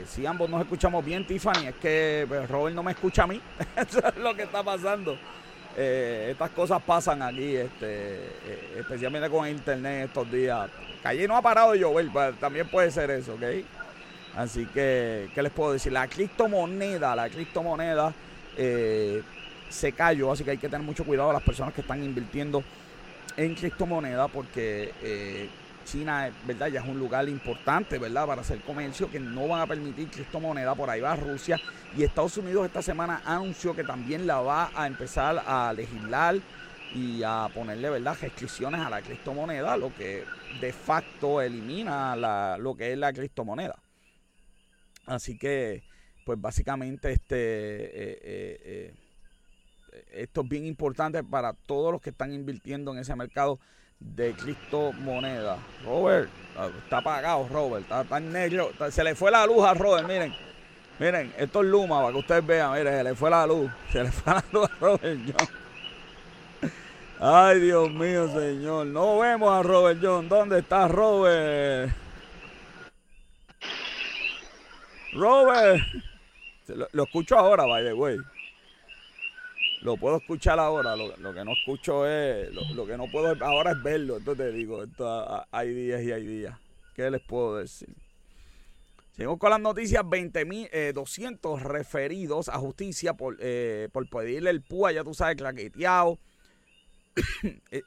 [0.07, 3.39] Si ambos nos escuchamos bien, Tiffany, es que pues, Robert no me escucha a mí.
[3.77, 5.17] eso es lo que está pasando.
[5.77, 8.27] estas cosas pasan aquí, este,
[8.77, 10.69] especialmente con internet estos días.
[11.01, 13.43] Calle no ha parado de llover, pues, también puede ser eso, ¿ok?
[14.35, 15.91] Así que, ¿qué les puedo decir?
[15.91, 18.13] La criptomoneda, la criptomoneda
[18.55, 19.21] eh,
[19.69, 22.63] se cayó, así que hay que tener mucho cuidado a las personas que están invirtiendo
[23.37, 25.49] en criptomoneda porque eh,
[25.85, 26.67] China, ¿verdad?
[26.67, 28.25] Ya es un lugar importante, ¿verdad?
[28.27, 30.75] Para hacer comercio que no van a permitir criptomoneda.
[30.75, 31.59] Por ahí va Rusia
[31.97, 36.35] y Estados Unidos esta semana anunció que también la va a empezar a legislar
[36.93, 38.17] y a ponerle, ¿verdad?
[38.19, 40.25] Restricciones a la criptomoneda, lo que
[40.59, 43.79] de facto elimina la, lo que es la criptomoneda.
[45.05, 45.83] Así que,
[46.25, 48.93] pues básicamente este, eh, eh,
[49.93, 53.59] eh, esto es bien importante para todos los que están invirtiendo en ese mercado
[53.99, 55.59] de criptomonedas.
[55.85, 60.07] Robert, ah, está apagado Robert, está, tan negro, se le fue la luz a Robert,
[60.07, 60.33] miren.
[60.99, 64.03] Miren, esto es Luma, para que ustedes vean, miren, se le fue la luz, se
[64.03, 65.60] le fue la luz a Robert John.
[67.23, 68.87] Ay, Dios mío, señor.
[68.87, 70.27] No vemos a Robert John.
[70.27, 71.93] ¿Dónde está Robert?
[75.13, 75.83] Robert.
[76.93, 78.17] Lo, escucho ahora, by the way.
[79.83, 80.95] Lo puedo escuchar ahora.
[80.95, 82.49] Lo, que no escucho es.
[82.73, 84.17] Lo, que no puedo ahora es verlo.
[84.17, 86.57] Entonces te digo, esto, hay días y hay días.
[86.95, 87.89] ¿Qué les puedo decir?
[89.15, 90.03] Seguimos con las noticias.
[90.03, 95.35] 20.200 200 eh, referidos a justicia por, eh, por pedirle el PUA, ya tú sabes,
[95.35, 96.17] claqueteado.
[97.71, 97.83] Eh,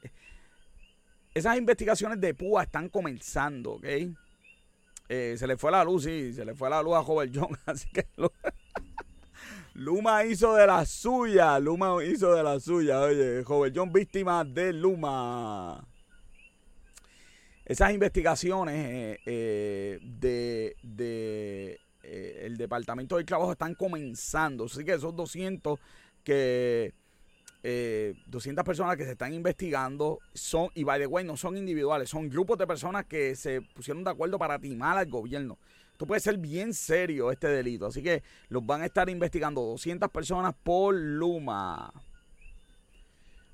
[1.33, 3.85] esas investigaciones de PUA están comenzando, ¿ok?
[5.09, 7.57] Eh, se le fue la luz, sí, se le fue la luz a Robert John,
[7.65, 8.07] así que
[9.73, 14.71] Luma hizo de la suya, Luma hizo de la suya, oye, Robert John víctima de
[14.71, 15.85] Luma.
[17.65, 25.79] Esas investigaciones eh, de, de el Departamento del Trabajo están comenzando, así que esos 200
[26.23, 26.93] que
[27.67, 32.11] eh, 200 personas que se están investigando son, y by the way, no son individuales,
[32.11, 35.57] son grupos de personas que se pusieron de acuerdo para timar al gobierno.
[35.91, 37.87] Esto puede ser bien serio, este delito.
[37.87, 41.91] Así que los van a estar investigando 200 personas por Luma.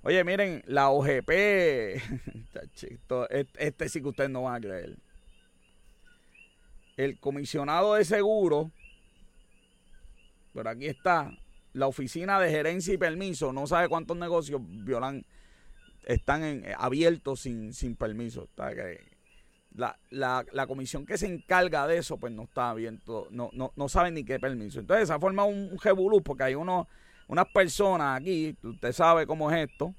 [0.03, 1.29] Oye, miren, la OGP.
[3.59, 4.97] este sí que ustedes no van a creer.
[6.97, 8.71] El comisionado de seguro.
[10.53, 11.31] Pero aquí está
[11.73, 15.25] la oficina de gerencia y permiso no sabe cuántos negocios violan,
[16.05, 18.47] están en, eh, abiertos sin, sin permiso.
[19.73, 23.71] La, la, la, comisión que se encarga de eso, pues no está abierto, no, no,
[23.75, 24.81] no sabe ni qué permiso.
[24.81, 26.87] Entonces se ha formado un, un porque hay uno,
[27.29, 29.95] unas personas aquí, usted sabe cómo es esto,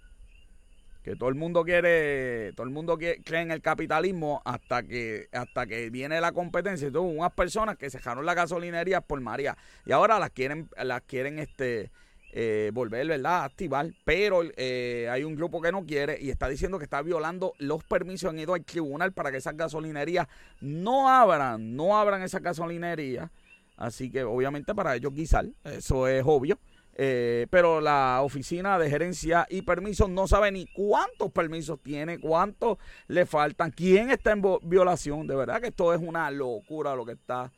[1.02, 5.66] que todo el mundo quiere, todo el mundo cree en el capitalismo hasta que hasta
[5.66, 6.88] que viene la competencia.
[6.88, 11.38] Y unas personas que dejaron la gasolinería por María y ahora las quieren las quieren
[11.38, 11.90] este
[12.34, 13.40] eh, volver, ¿verdad?
[13.40, 17.02] A activar, pero eh, hay un grupo que no quiere y está diciendo que está
[17.02, 18.30] violando los permisos.
[18.30, 20.28] Han ido al tribunal para que esas gasolinerías
[20.60, 23.30] no abran, no abran esas gasolinerías.
[23.76, 26.58] Así que obviamente para ellos guisar, eso es obvio.
[26.94, 32.76] Eh, pero la oficina de gerencia y permisos no sabe ni cuántos permisos tiene, cuántos
[33.08, 35.26] le faltan, quién está en violación.
[35.26, 37.50] De verdad que esto es una locura lo que está.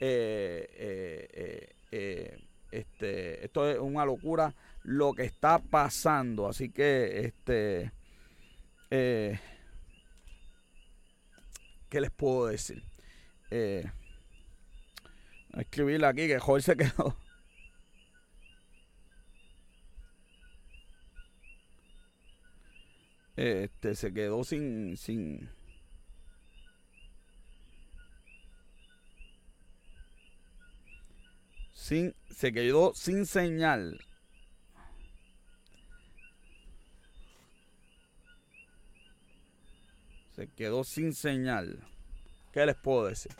[0.00, 2.38] Eh, eh,
[2.70, 6.48] este, esto es una locura lo que está pasando.
[6.48, 7.92] Así que, este.
[8.88, 9.38] ¿Qué
[12.00, 12.84] les puedo decir?
[15.58, 17.16] escribirle aquí que Jorge se quedó.
[23.40, 25.48] Este, se quedó sin, sin,
[31.72, 33.98] Sin, se quedó sin señal.
[40.36, 41.82] Se quedó sin señal.
[42.52, 43.32] ¿Qué les puedo decir?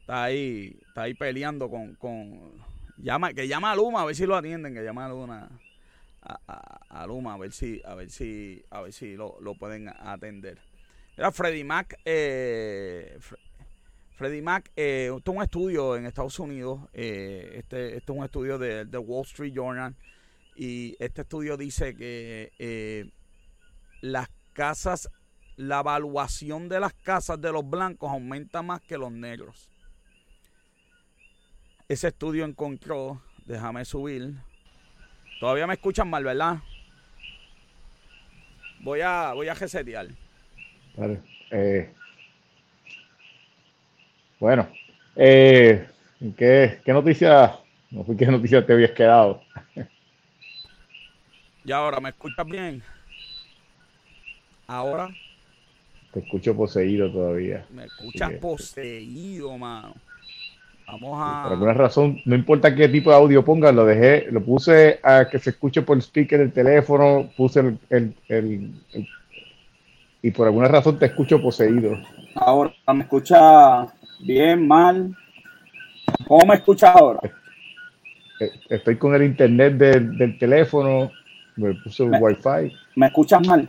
[0.00, 2.52] Está ahí, está ahí peleando con, con
[2.96, 5.48] llama, que llama a Luma, a ver si lo atienden, que llama a Luna
[6.24, 10.58] a, Luma a ver si, a ver si, a ver si lo, pueden atender.
[11.16, 13.18] Era Freddy Mac, eh,
[14.16, 18.24] Freddy Mac, eh, esto es un estudio en Estados Unidos, eh, este, este, es un
[18.24, 19.96] estudio de, de, Wall Street Journal
[20.54, 23.10] y este estudio dice que eh,
[24.02, 25.10] las casas,
[25.56, 29.68] la evaluación de las casas de los blancos aumenta más que los negros.
[31.88, 34.34] Ese estudio encontró, déjame subir,
[35.44, 36.56] todavía me escuchan mal, ¿verdad?
[38.80, 40.08] Voy a, voy a resetear.
[40.96, 41.20] Vale.
[41.50, 41.92] Eh,
[44.40, 44.66] bueno,
[45.14, 45.86] eh,
[46.34, 47.58] ¿qué, ¿qué noticia?
[47.90, 49.44] No sé qué noticia te habías quedado.
[51.62, 52.82] y ahora, ¿me escuchas bien?
[54.66, 55.10] Ahora.
[56.10, 57.66] Te escucho poseído todavía.
[57.68, 59.94] Me escuchas poseído, mano.
[60.86, 61.42] Vamos a.
[61.44, 65.28] Por alguna razón, no importa qué tipo de audio pongas, lo dejé, lo puse a
[65.30, 68.70] que se escuche por el speaker del teléfono, puse el, el,
[70.22, 71.98] y por alguna razón te escucho poseído.
[72.34, 73.86] Ahora, ¿me escucha
[74.20, 75.16] bien, mal?
[76.26, 77.20] ¿Cómo me escuchas ahora?
[78.68, 81.10] Estoy con el internet del, del teléfono,
[81.56, 82.74] me puse un wifi.
[82.96, 83.68] ¿Me escuchas mal?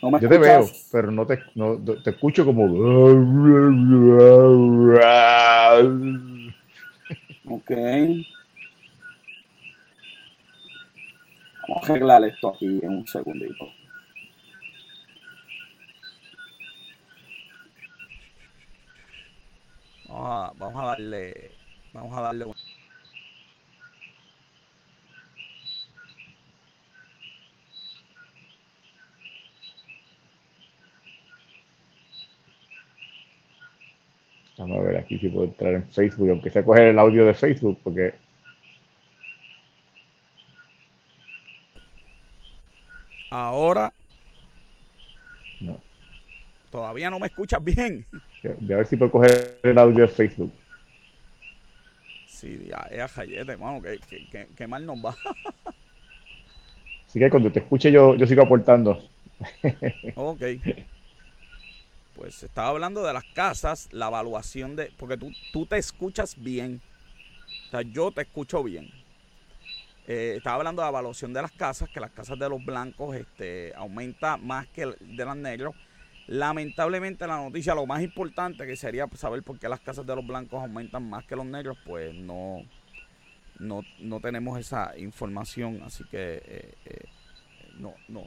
[0.00, 2.66] Yo te veo, pero no te, no, te escucho como.
[7.50, 7.70] Ok.
[11.66, 13.66] Vamos a arreglar esto aquí en un segundito.
[20.08, 21.50] Vamos a, vamos a darle.
[21.92, 22.54] Vamos a darle un.
[34.58, 37.32] Vamos a ver aquí si puedo entrar en Facebook, aunque sea coger el audio de
[37.32, 38.12] Facebook, porque.
[43.30, 43.92] Ahora.
[45.60, 45.80] No.
[46.72, 48.04] Todavía no me escuchas bien.
[48.42, 50.52] Voy a ver si puedo coger el audio de Facebook.
[52.26, 53.98] Sí, ya es jayete, hermano, que,
[54.30, 55.16] que, que, mal nos va.
[57.06, 59.02] Así que cuando te escuche yo, yo sigo aportando.
[60.16, 60.42] ok
[62.18, 66.82] pues estaba hablando de las casas, la evaluación de, porque tú, tú te escuchas bien,
[67.68, 68.90] o sea, yo te escucho bien.
[70.08, 73.14] Eh, estaba hablando de la evaluación de las casas, que las casas de los blancos
[73.14, 75.76] este, aumenta más que de las negros.
[76.26, 80.26] Lamentablemente la noticia, lo más importante que sería saber por qué las casas de los
[80.26, 82.64] blancos aumentan más que los negros, pues no,
[83.60, 87.04] no, no tenemos esa información, así que eh, eh,
[87.78, 88.24] no, no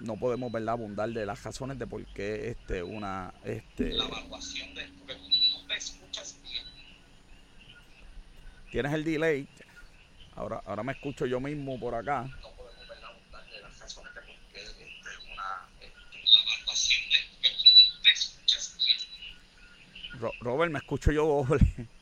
[0.00, 4.74] no podemos verla abundar de las razones de por qué este una este la evaluación
[4.74, 6.64] de porque tú te escuchas bien.
[8.70, 9.48] tienes el delay.
[10.34, 12.22] Ahora ahora me escucho yo mismo por acá.
[12.22, 17.10] No podemos verla abundar de las razones de por qué este una este, la evaluación
[17.10, 20.32] de porque te escuchas bien.
[20.40, 21.88] Robert me escucho yo doble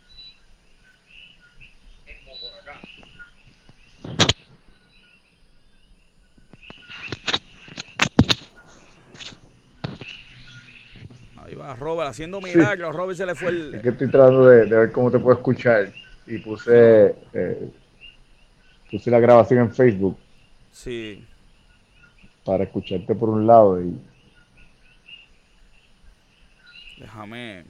[11.76, 12.94] Robert haciendo milagros.
[12.94, 13.74] Robert se le fue el.
[13.74, 15.92] Es que estoy tratando de, ver cómo te puedo escuchar.
[16.26, 17.14] Y puse.
[17.32, 17.70] Eh,
[18.90, 20.16] puse la grabación en Facebook.
[20.72, 21.24] Sí.
[22.44, 23.98] Para escucharte por un lado y.
[26.98, 27.64] Déjame.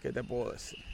[0.00, 0.89] ¿Qué te puedo decir?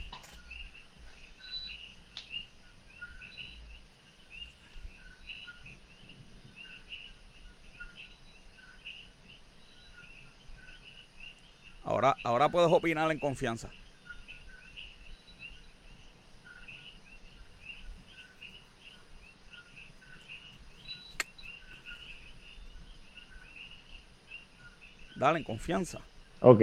[11.87, 13.71] Ahora, ahora puedes opinar en confianza.
[25.15, 26.01] Dale, en confianza.
[26.41, 26.63] Ok.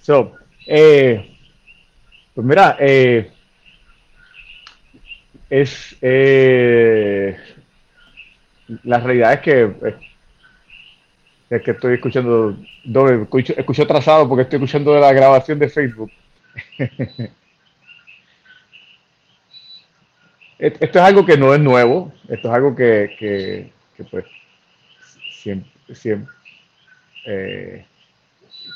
[0.00, 1.28] So, eh,
[2.34, 3.30] pues mira, eh,
[5.50, 7.38] es eh,
[8.84, 9.96] la realidad es que eh,
[11.48, 16.10] es que estoy escuchando doble, escucho, escucho atrasado porque estoy escuchando la grabación de Facebook.
[20.58, 23.70] esto es algo que no es nuevo, esto es algo que, que,
[24.10, 24.24] pues
[25.30, 26.34] siempre, siempre
[27.26, 27.84] eh,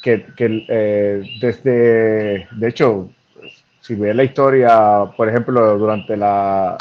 [0.02, 3.10] que, que eh, desde, de hecho,
[3.80, 6.76] si ves la historia, por ejemplo, durante la,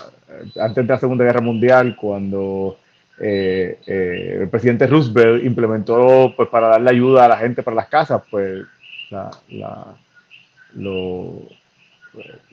[0.60, 2.78] antes de la Segunda Guerra Mundial, cuando
[3.22, 7.88] eh, eh, el presidente Roosevelt implementó, pues para darle ayuda a la gente para las
[7.88, 8.66] casas, pues
[9.10, 9.30] la,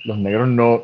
[0.05, 0.83] los negros no,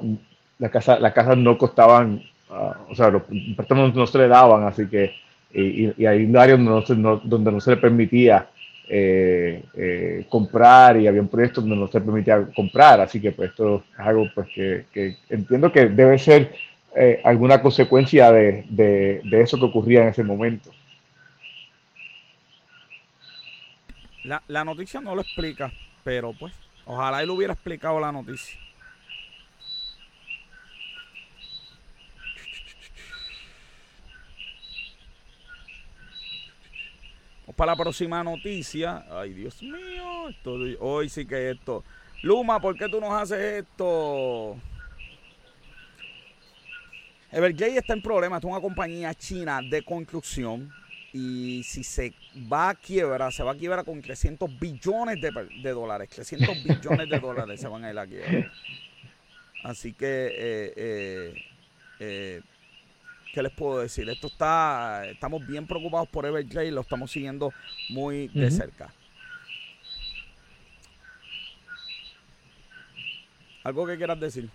[0.59, 3.22] las casas, las casas no costaban, ah, o sea, los
[3.57, 5.12] préstamos no se le daban, así que,
[5.53, 8.47] y, hay áreas donde no, donde no se le permitía
[8.89, 13.83] eh, comprar y había un proyecto donde no se permitía comprar, así que pues esto
[13.93, 16.53] es algo pues que, entiendo que debe ser
[16.95, 20.70] eh, alguna consecuencia de, de, eso que ocurría en ese momento.
[24.24, 25.72] La, la noticia no lo explica,
[26.05, 26.53] pero pues
[26.84, 28.59] ojalá él hubiera explicado la noticia.
[37.57, 39.05] para la próxima noticia.
[39.11, 41.84] Ay, Dios mío, esto, hoy sí que esto.
[42.22, 44.57] Luma, ¿por qué tú nos haces esto?
[47.33, 50.70] Everglade está en problemas, es una compañía china de construcción
[51.14, 52.12] y si se
[52.53, 57.18] va a quiebra, se va a quiebra con 300 billones de, dólares, 300 billones de
[57.18, 58.53] dólares se van a ir a quiebra.
[59.64, 61.45] Así que eh, eh,
[62.01, 62.41] eh
[63.33, 64.09] ¿qué les puedo decir?
[64.11, 67.51] Esto está, estamos bien preocupados por Evergrey, lo estamos siguiendo
[67.89, 68.93] muy de cerca.
[73.64, 74.51] ¿Algo que quieras decir?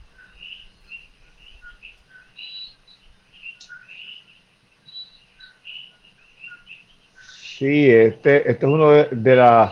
[7.57, 9.07] Sí, este, este es uno de,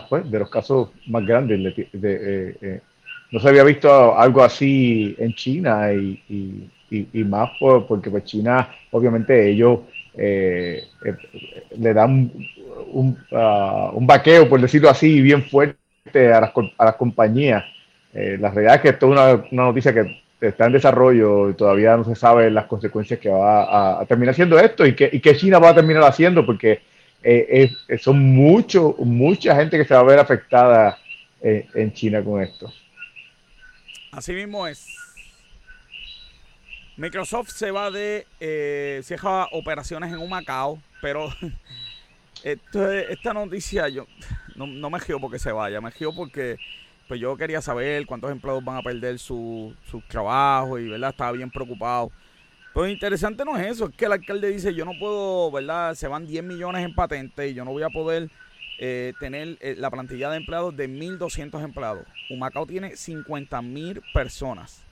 [0.08, 1.60] pues, los casos más grandes.
[1.60, 2.80] De, eh, eh,
[3.30, 9.50] no se había visto algo así en China y más por, porque pues China, obviamente
[9.50, 9.80] ellos
[10.18, 11.14] eh, eh,
[11.78, 12.32] le dan
[12.90, 17.64] un, uh, un, vaqueo, por decirlo así, bien fuerte a las, a las compañías.
[18.14, 21.98] La realidad es que esto es una, una, noticia que está en desarrollo y todavía
[21.98, 25.36] no se sabe las consecuencias que va a, terminar haciendo esto y que, y que
[25.36, 26.80] China va a terminar haciendo porque
[28.00, 30.98] son mucho, mucha gente que se va a ver afectada
[31.42, 32.72] en China con esto.
[34.12, 34.86] Así mismo es.
[36.96, 38.26] Microsoft se va de.
[38.40, 41.28] Eh, cierra operaciones en un Macao, pero.
[42.44, 44.06] esta noticia yo
[44.54, 46.56] no, me giro porque se vaya, me giro porque
[47.08, 51.32] pues yo quería saber cuántos empleados van a perder su, su trabajo y verdad estaba
[51.32, 52.10] bien preocupado.
[52.76, 55.94] Pero interesante no es eso, es que el alcalde dice yo no puedo, ¿verdad?
[55.94, 58.28] Se van 10 millones en patentes y yo no voy a poder
[58.78, 62.06] eh, tener eh, la plantilla de empleados de 1.200 empleados.
[62.28, 64.82] Humacao tiene 50 mil personas.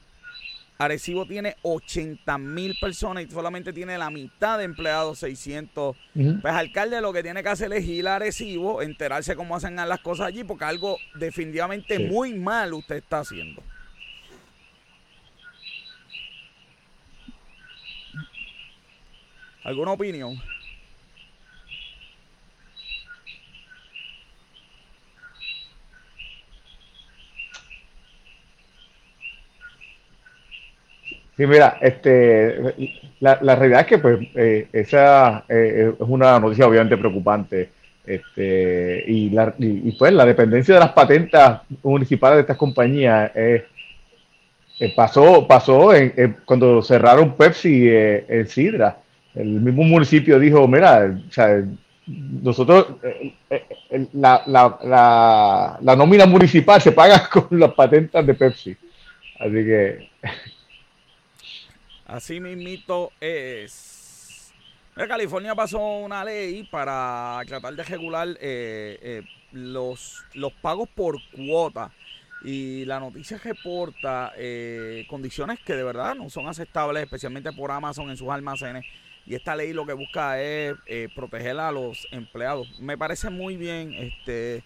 [0.79, 5.95] Arecibo tiene 80 mil personas y solamente tiene la mitad de empleados, 600.
[6.41, 10.01] Pues alcalde lo que tiene que hacer es ir a Arecibo, enterarse cómo hacen las
[10.01, 13.63] cosas allí, porque algo definitivamente muy mal usted está haciendo.
[19.65, 20.41] ¿Alguna opinión?
[31.37, 36.67] Sí, mira, este, la, la realidad es que pues eh, esa eh, es una noticia
[36.67, 37.71] obviamente preocupante.
[38.07, 41.41] Este, y, la, y, pues la dependencia de las patentes
[41.83, 43.65] municipales de estas compañías eh,
[44.95, 48.99] pasó, pasó en, cuando cerraron Pepsi en Sidra.
[49.35, 51.65] El mismo municipio dijo, mira, o sea,
[52.07, 52.87] nosotros,
[54.13, 58.77] la, la, la, nómina municipal se paga con las patentes de Pepsi.
[59.41, 60.09] Así que
[62.07, 64.53] Así mismito es.
[64.95, 69.23] California pasó una ley para tratar de regular eh, eh,
[69.53, 71.91] los, los pagos por cuota.
[72.45, 78.11] Y la noticia reporta eh, condiciones que de verdad no son aceptables, especialmente por Amazon
[78.11, 78.85] en sus almacenes.
[79.27, 80.75] Y esta ley lo que busca es
[81.15, 82.79] proteger a los empleados.
[82.81, 84.63] Me parece muy bien este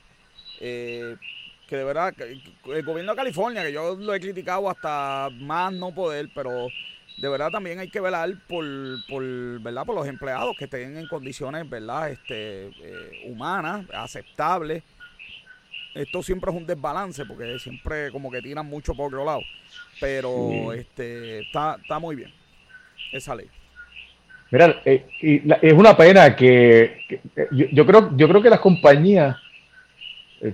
[1.68, 5.94] que de verdad el gobierno de California, que yo lo he criticado hasta más no
[5.94, 6.68] poder, pero
[7.18, 8.64] de verdad también hay que velar por,
[9.06, 9.22] por,
[9.60, 9.84] ¿verdad?
[9.84, 12.10] por los empleados que estén en condiciones ¿verdad?
[12.10, 14.82] Este, eh, humanas, aceptables.
[15.94, 19.40] Esto siempre es un desbalance porque siempre como que tiran mucho por otro lado.
[20.00, 22.32] Pero este está, está muy bien
[23.12, 23.50] esa ley.
[24.50, 25.04] Mira, eh,
[25.60, 26.98] es una pena que,
[27.50, 29.36] yo, creo yo creo que las compañías,
[30.40, 30.52] eh,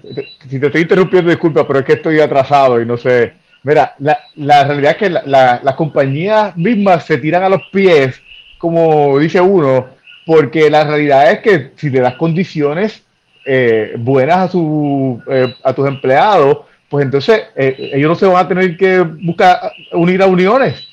[0.49, 3.35] si te estoy interrumpiendo, disculpa, pero es que estoy atrasado y no sé.
[3.63, 8.21] Mira, la, la realidad es que las compañías mismas se tiran a los pies,
[8.59, 9.87] como dice uno,
[10.27, 13.05] porque la realidad es que si le das condiciones
[13.45, 18.45] eh, buenas a, su, eh, a tus empleados, pues entonces eh, ellos no se van
[18.45, 20.87] a tener que buscar unir a uniones,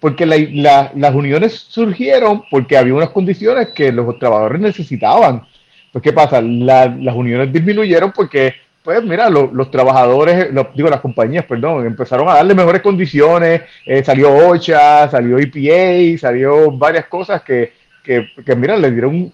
[0.00, 5.46] porque las uniones surgieron porque había unas condiciones que los trabajadores necesitaban.
[5.92, 6.40] Pues, ¿qué pasa?
[6.40, 12.54] las uniones disminuyeron porque pues mira, los trabajadores, digo, las compañías, perdón, empezaron a darle
[12.54, 19.32] mejores condiciones, eh, salió OCHA, salió EPA, salió varias cosas que, que, mira, le dieron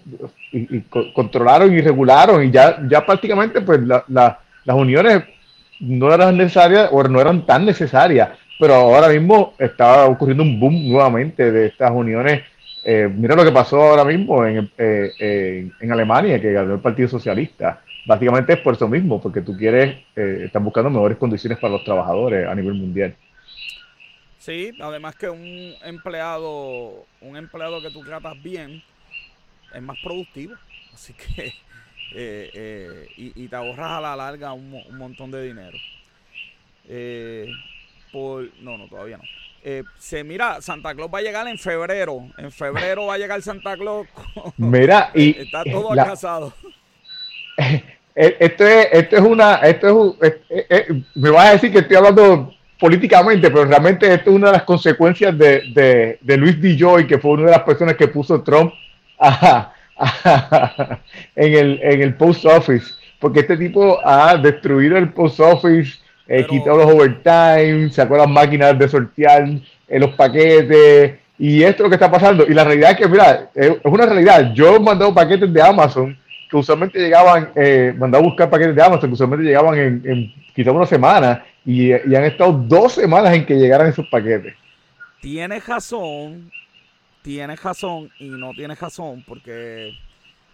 [0.51, 0.81] y,
[1.13, 4.37] controlaron y regularon y ya, ya prácticamente pues las
[4.67, 5.23] uniones
[5.79, 8.29] no eran necesarias o no eran tan necesarias,
[8.59, 12.43] pero ahora mismo está ocurriendo un boom nuevamente de estas uniones.
[12.83, 17.09] Eh, mira lo que pasó ahora mismo en, eh, en Alemania, que ganó el Partido
[17.09, 21.73] Socialista básicamente es por eso mismo, porque tú quieres, eh, están buscando mejores condiciones para
[21.73, 23.13] los trabajadores a nivel mundial.
[24.39, 28.81] Sí, además que un empleado, un empleado que tú tratas bien
[29.73, 30.55] es más productivo,
[30.93, 31.47] así que
[32.15, 35.77] eh, eh, y, te ahorras a la larga un, montón de dinero.
[38.17, 39.23] Por, no, no, todavía no.
[39.97, 42.27] se mira, Santa Claus va a llegar en febrero.
[42.37, 44.07] En febrero va a llegar Santa Claus.
[44.57, 46.53] mira, y está todo casado.
[48.19, 51.77] Eh, esto es, esto es una, esto es, eh, eh, me vas a decir que
[51.79, 56.59] estoy hablando políticamente, pero realmente esto es una de las consecuencias de, de, de Luis
[56.59, 58.73] DeJoy, que fue una de las personas que puso Trump
[61.35, 66.45] en, el, en el post office, porque este tipo ha destruido el post office, eh,
[66.45, 69.47] quitado los overtime, sacó las máquinas de sortear
[69.87, 72.45] los paquetes, y esto es lo que está pasando.
[72.47, 74.53] Y la realidad es que, mira, es una realidad.
[74.53, 76.17] Yo he mandado paquetes de Amazon
[76.49, 80.33] que usualmente llegaban, eh, mandaba a buscar paquetes de Amazon, que usualmente llegaban en, en
[80.55, 84.55] quizá una semana, y, han estado dos semanas en que llegaran esos paquetes.
[85.19, 86.49] Tienes razón,
[87.21, 89.91] tienes razón y no tienes razón, porque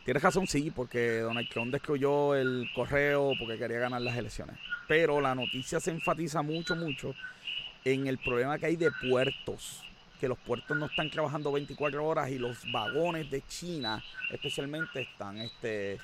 [0.04, 4.58] tienes razón sí, porque Donald Trump destruyó el correo porque quería ganar las elecciones.
[4.88, 7.16] Pero la noticia se enfatiza mucho, mucho
[7.86, 9.84] en el problema que hay de puertos
[10.24, 14.01] que los puertos no están trabajando 24 horas y los vagones de China
[14.32, 15.99] especialmente están este,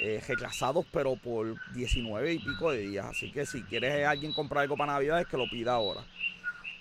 [0.00, 3.06] eh, retrasados pero por 19 y pico de días.
[3.06, 6.00] Así que si quieres alguien comprar algo para Navidad es que lo pida ahora.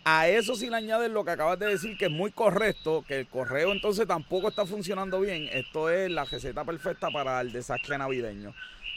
[0.06, 3.20] A eso si le añades lo que acabas de decir, que es muy correcto, que
[3.20, 5.50] el correo entonces tampoco está funcionando bien.
[5.52, 8.54] Esto es la receta perfecta para el desastre navideño.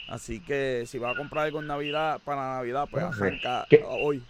[0.07, 4.23] Así que si vas a comprar algo en Navidad, para Navidad, pues arranca hoy.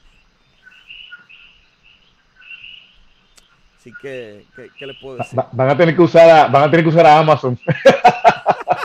[3.79, 5.37] Así que, ¿qué, les puedo decir?
[5.51, 7.59] van a tener que usar a, van a tener que usar a Amazon.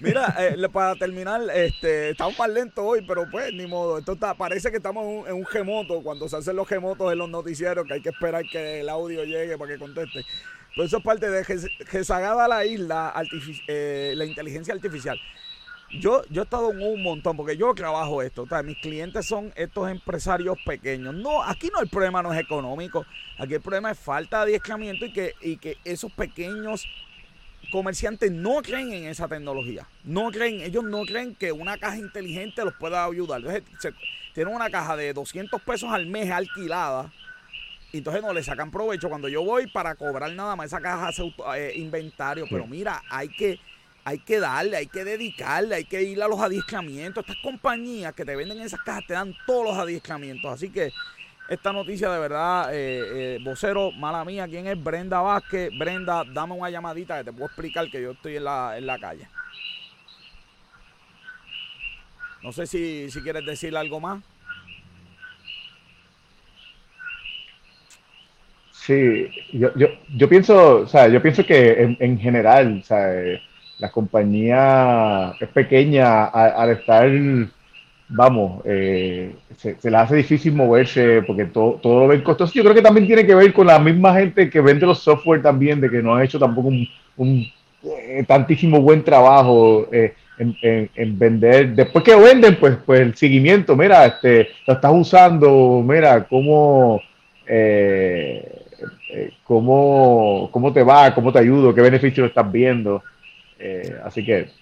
[0.00, 3.98] Mira, eh, para terminar, este, estamos más lentos hoy, pero pues ni modo.
[3.98, 7.18] Esto está, parece que estamos en un, en gemoto, cuando se hacen los gemotos en
[7.18, 10.24] los noticieros, que hay que esperar que el audio llegue para que conteste.
[10.74, 11.42] Pero eso es parte de
[11.92, 13.12] rezagada la isla,
[13.66, 15.20] eh, la inteligencia artificial.
[15.98, 18.46] Yo, yo he estado en un montón, porque yo trabajo esto.
[18.64, 21.14] mis clientes son estos empresarios pequeños.
[21.14, 23.04] No, aquí no el problema no es económico.
[23.38, 26.86] Aquí el problema es falta de adiestramiento y que, y que esos pequeños
[27.70, 29.86] comerciantes no creen en esa tecnología.
[30.04, 33.40] No creen, ellos no creen que una caja inteligente los pueda ayudar.
[33.40, 33.94] Entonces,
[34.34, 37.12] tienen una caja de 200 pesos al mes alquilada.
[37.92, 39.08] Y entonces no le sacan provecho.
[39.08, 42.46] Cuando yo voy para cobrar nada más, esa caja hace eh, inventario.
[42.48, 43.58] Pero mira, hay que
[44.04, 47.24] hay que darle, hay que dedicarle, hay que ir a los adiestramientos.
[47.24, 50.52] Estas compañías que te venden esas cajas te dan todos los adiestramientos.
[50.52, 50.92] Así que
[51.50, 55.76] esta noticia de verdad, eh, eh, vocero, mala mía, ¿quién es Brenda Vázquez?
[55.76, 58.98] Brenda, dame una llamadita que te puedo explicar que yo estoy en la, en la
[59.00, 59.26] calle.
[62.44, 64.22] No sé si, si quieres decir algo más.
[68.70, 73.12] Sí, yo, yo, yo pienso, o sea, yo pienso que en, en general, o sea,
[73.78, 77.10] la compañía es pequeña al, estar,
[78.10, 82.52] vamos, eh, se, le hace difícil moverse porque todo, todo lo ven costoso.
[82.52, 85.42] Yo creo que también tiene que ver con la misma gente que vende los software
[85.42, 86.68] también, de que no han hecho tampoco
[87.16, 87.46] un,
[87.84, 91.74] eh, tantísimo buen trabajo eh, en, vender.
[91.74, 97.00] Después que venden, pues, pues el seguimiento, mira, este, lo estás usando, mira, cómo...
[99.44, 103.02] cómo, cómo te va, cómo te ayudo, qué beneficio estás viendo.
[103.58, 104.59] Eh, así que...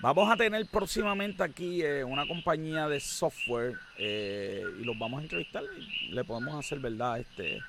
[0.00, 5.22] Vamos a tener próximamente aquí eh, una compañía de software eh, y los vamos a
[5.22, 5.64] entrevistar.
[5.76, 7.18] Y le podemos hacer, ¿verdad?
[7.18, 7.60] Este,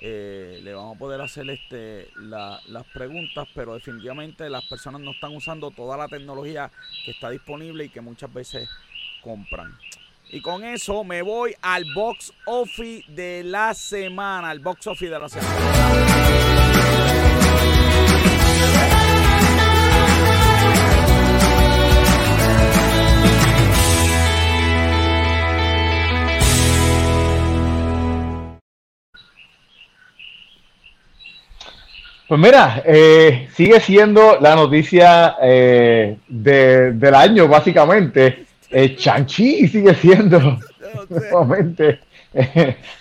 [0.00, 5.70] le vamos a poder hacer este, las preguntas, pero definitivamente las personas no están usando
[5.70, 6.70] toda la tecnología
[7.04, 8.68] que está disponible y que muchas veces
[9.22, 9.72] compran.
[10.32, 14.50] Y con eso me voy al box office de la semana.
[14.50, 16.39] Al box office de la semana.
[32.30, 38.44] Pues mira, eh, sigue siendo la noticia eh, del año, básicamente.
[38.70, 40.38] Eh, Chanchi sigue siendo
[41.08, 41.98] nuevamente.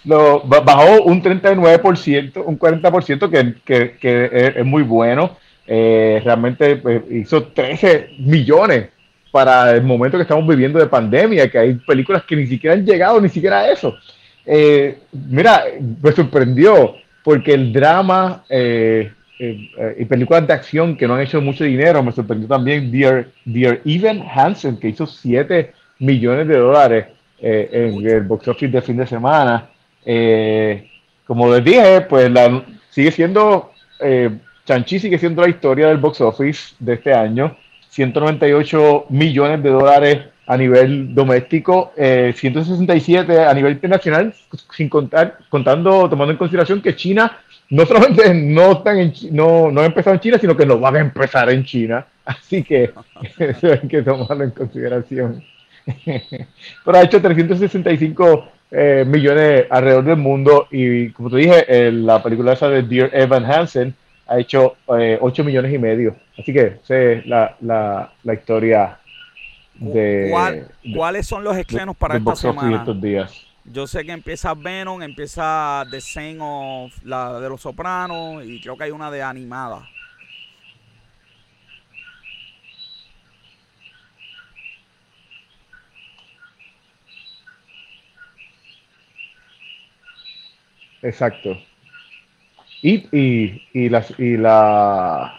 [0.05, 5.38] lo, bajó un 39%, un 40%, que, que, que es, muy bueno.
[5.67, 8.89] realmente pues, hizo 13 millones
[9.32, 12.84] para el momento que estamos viviendo de pandemia, que hay películas que ni siquiera han
[12.84, 13.95] llegado ni siquiera a eso.
[15.11, 15.65] mira,
[16.01, 21.63] me sorprendió porque el drama eh, y películas de acción que no han hecho mucho
[21.63, 22.03] dinero.
[22.03, 27.05] Me sorprendió también Dear, Dear Evan Hansen, que hizo 7 millones de dólares
[27.39, 29.69] eh, en el box office de fin de semana.
[30.05, 30.89] Eh,
[31.25, 33.71] como les dije, pues la, sigue siendo,
[34.65, 37.55] Chanchi sigue siendo la historia del box office de este año.
[37.89, 44.33] 198 millones de dólares a nivel doméstico, 167 a nivel internacional,
[44.75, 47.37] sin contar, contando, tomando en consideración que China
[47.70, 50.95] no solamente no están en, no, no han empezado en China, sino que no van
[50.95, 52.05] a empezar en China.
[52.26, 52.91] Así que
[53.39, 55.43] eso hay que tomarlo en consideración.
[56.05, 62.53] Pero ha hecho 365 eh, millones alrededor del mundo y como te dije, la película
[62.53, 63.95] esa de Dear Evan Hansen
[64.28, 66.15] ha hecho 8 eh, millones y medio.
[66.38, 68.99] Así que sé la, la, la historia
[69.80, 72.78] de, ¿Cuáles son los estrenos para esta semana?
[72.78, 73.49] Estos días.
[73.72, 76.39] Yo sé que empieza Venom, empieza The Saint
[77.03, 79.88] la de los Sopranos y creo que hay una de animada.
[91.01, 91.57] Exacto.
[92.82, 95.34] Y, y, y, las, y la.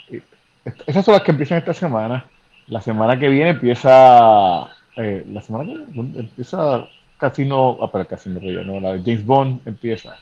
[0.87, 2.27] esas son las que empiezan esta semana.
[2.67, 4.69] La semana que viene empieza.
[4.97, 6.87] Eh, la semana que viene empieza
[7.21, 10.17] Casino, ah, para Casino Royale, no, la de James Bond empieza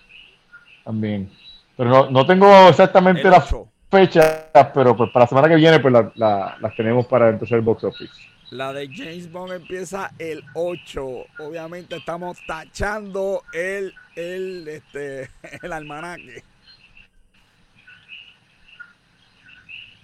[0.85, 1.31] también.
[1.77, 3.55] Pero no, no tengo exactamente las
[3.91, 7.65] fechas, pero pues para la semana que viene pues la, las tenemos para empezar el
[7.65, 8.13] box office.
[8.51, 11.07] La de James Bond empieza el 8.
[11.41, 15.29] Obviamente estamos tachando el, el, este,
[15.63, 16.43] el almanaque.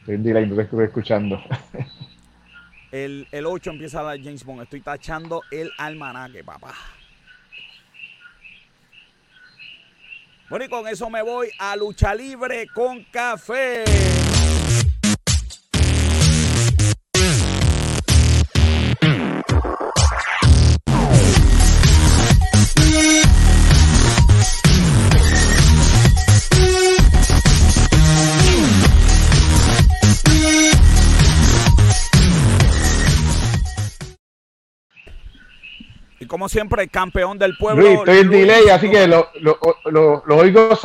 [0.06, 1.42] Estoy estoy escuchando.
[2.94, 4.62] El, el 8 empieza la James Bond.
[4.62, 6.72] Estoy tachando el almanaque, papá.
[10.48, 13.82] Bueno, y con eso me voy a lucha libre con café.
[36.34, 37.86] Como siempre, el campeón del pueblo.
[37.86, 39.30] estoy en delay, así que lo,
[40.30, 40.76] oigo,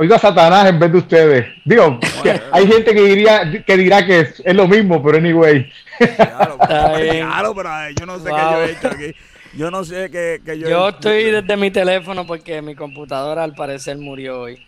[0.00, 1.46] oigo, a Satanás en vez de ustedes.
[1.66, 2.00] Digo,
[2.52, 5.70] hay gente que diría que dirá que es, lo mismo, pero anyway.
[5.98, 7.70] Claro, claro, pero
[8.00, 9.14] yo no sé qué yo he hecho aquí.
[9.52, 10.66] Yo no sé qué, qué yo.
[10.66, 14.66] Yo estoy desde mi teléfono porque mi computadora al parecer murió hoy.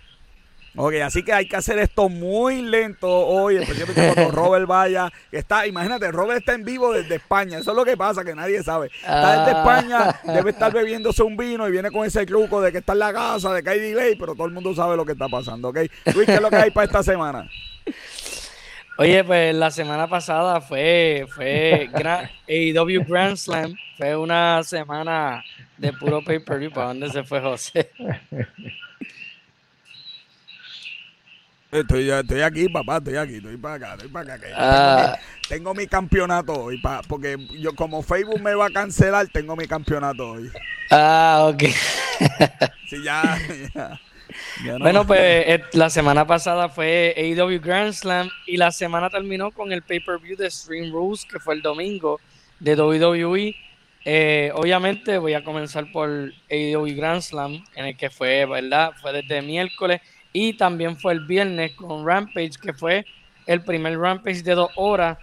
[0.77, 5.13] Ok, así que hay que hacer esto muy lento hoy, especialmente cuando Robert vaya.
[5.31, 7.59] Que está, imagínate, Robert está en vivo desde España.
[7.59, 8.91] Eso es lo que pasa, que nadie sabe.
[9.01, 9.59] Está desde ah.
[9.59, 13.01] España, debe estar bebiéndose un vino y viene con ese truco de que está en
[13.01, 15.69] la casa, de que hay delay, pero todo el mundo sabe lo que está pasando,
[15.69, 15.79] ¿ok?
[16.15, 17.49] Luis, ¿qué es lo que hay para esta semana?
[19.01, 21.89] Oye, pues la semana pasada fue, fue
[22.47, 23.75] AEW Grand Slam.
[23.97, 25.43] Fue una semana
[25.79, 26.71] de puro pay-per-view.
[26.71, 27.91] ¿Para dónde se fue José?
[31.71, 34.47] Estoy, estoy aquí, papá, estoy aquí, estoy para acá, estoy para acá.
[34.57, 35.19] Ah.
[35.49, 39.69] tengo, mi, campeonato hoy, pa, porque yo como Facebook me va a cancelar, tengo mi
[39.69, 40.51] campeonato hoy.
[40.91, 41.63] Ah, ok.
[42.89, 43.39] sí, ya,
[44.81, 49.73] Bueno, pues eh, la semana pasada fue AEW Grand Slam y la semana terminó con
[49.73, 52.21] el pay-per-view de Stream Rules, que fue el domingo
[52.59, 53.55] de WWE.
[54.05, 58.91] Eh, obviamente voy a comenzar por AEW Grand Slam, en el que fue, ¿verdad?
[59.01, 60.01] Fue desde miércoles
[60.33, 63.05] y también fue el viernes con Rampage, que fue
[63.47, 65.19] el primer Rampage de dos horas.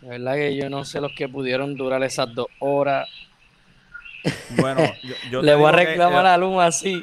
[0.00, 3.08] De verdad que yo no sé los que pudieron durar esas dos horas.
[4.50, 4.82] Bueno,
[5.30, 7.02] yo, le voy a reclamar eh, a Luma así.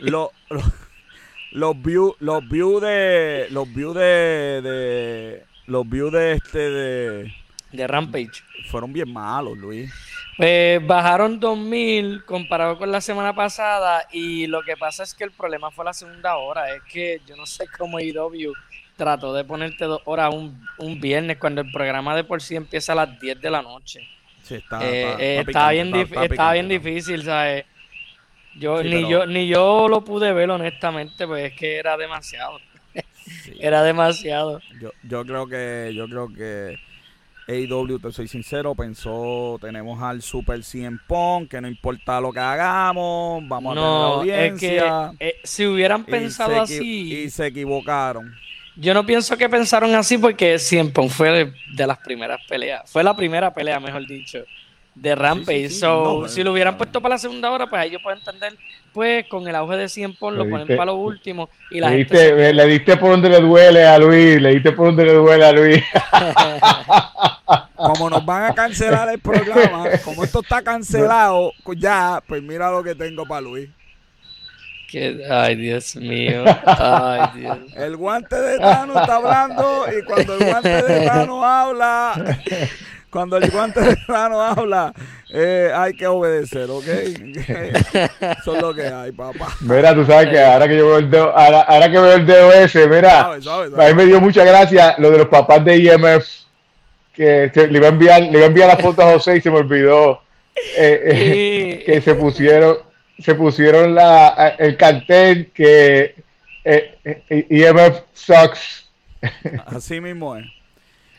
[1.51, 7.33] los views los views de los views de, de los views de este de
[7.75, 9.91] de Rampage fueron bien malos, Luis.
[10.37, 15.31] Pues bajaron 2000 comparado con la semana pasada y lo que pasa es que el
[15.31, 16.73] problema fue la segunda hora.
[16.73, 18.51] Es que yo no sé cómo IW
[18.97, 22.93] trató de ponerte dos horas un, un viernes cuando el programa de por sí empieza
[22.93, 24.01] a las 10 de la noche.
[24.43, 27.65] Sí, está, eh, está, bien, bien difícil, ¿sabes?
[28.57, 32.59] Yo, ni, yo, ni yo lo pude ver honestamente, pues es que era demasiado.
[33.59, 34.61] Era demasiado.
[34.79, 36.77] Yo, yo creo que, yo creo que
[37.47, 42.39] AEW, te soy sincero, pensó, tenemos al Super 100 Pong, que no importa lo que
[42.39, 45.11] hagamos, vamos a tener audiencia.
[45.11, 47.13] Es que, eh, si hubieran pensado así...
[47.13, 48.33] Y se equivocaron.
[48.75, 52.89] Yo no pienso que pensaron así porque 100 Pong fue de, las primeras peleas.
[52.91, 54.39] Fue la primera pelea, mejor dicho,
[54.95, 55.69] de Rampage.
[55.69, 58.53] so, si lo hubieran puesto para la segunda hora, pues ahí yo puedo entender
[58.91, 61.97] pues con el auge de 100 por lo ponen para lo último y la le,
[61.97, 65.45] diste, le diste por donde le duele a Luis, le diste por donde le duele
[65.45, 65.83] a Luis.
[67.85, 72.83] como nos van a cancelar el programa, como esto está cancelado ya, pues mira lo
[72.83, 73.69] que tengo para Luis.
[75.29, 76.43] ay, Dios mío.
[76.65, 77.57] Ay, Dios.
[77.75, 82.39] El guante de Tano está hablando y cuando el guante de Tano habla,
[83.15, 84.91] cuando el guante de mano habla,
[85.33, 86.83] eh, hay que obedecer, ¿ok?
[88.39, 89.55] Eso es lo que hay, papá.
[89.61, 92.51] Mira, tú sabes que ahora que yo veo el dedo, ahora, que veo el dedo
[92.51, 96.27] ese, mira, a mí me dio mucha gracia lo de los papás de IMF,
[97.15, 99.49] que le iba a enviar, le iba a enviar la foto a José y se
[99.49, 100.21] me olvidó
[100.77, 102.77] eh, eh, que se pusieron,
[103.19, 106.15] se pusieron la, el cartel que
[107.49, 108.89] IMF sucks.
[109.67, 110.45] Así mismo es.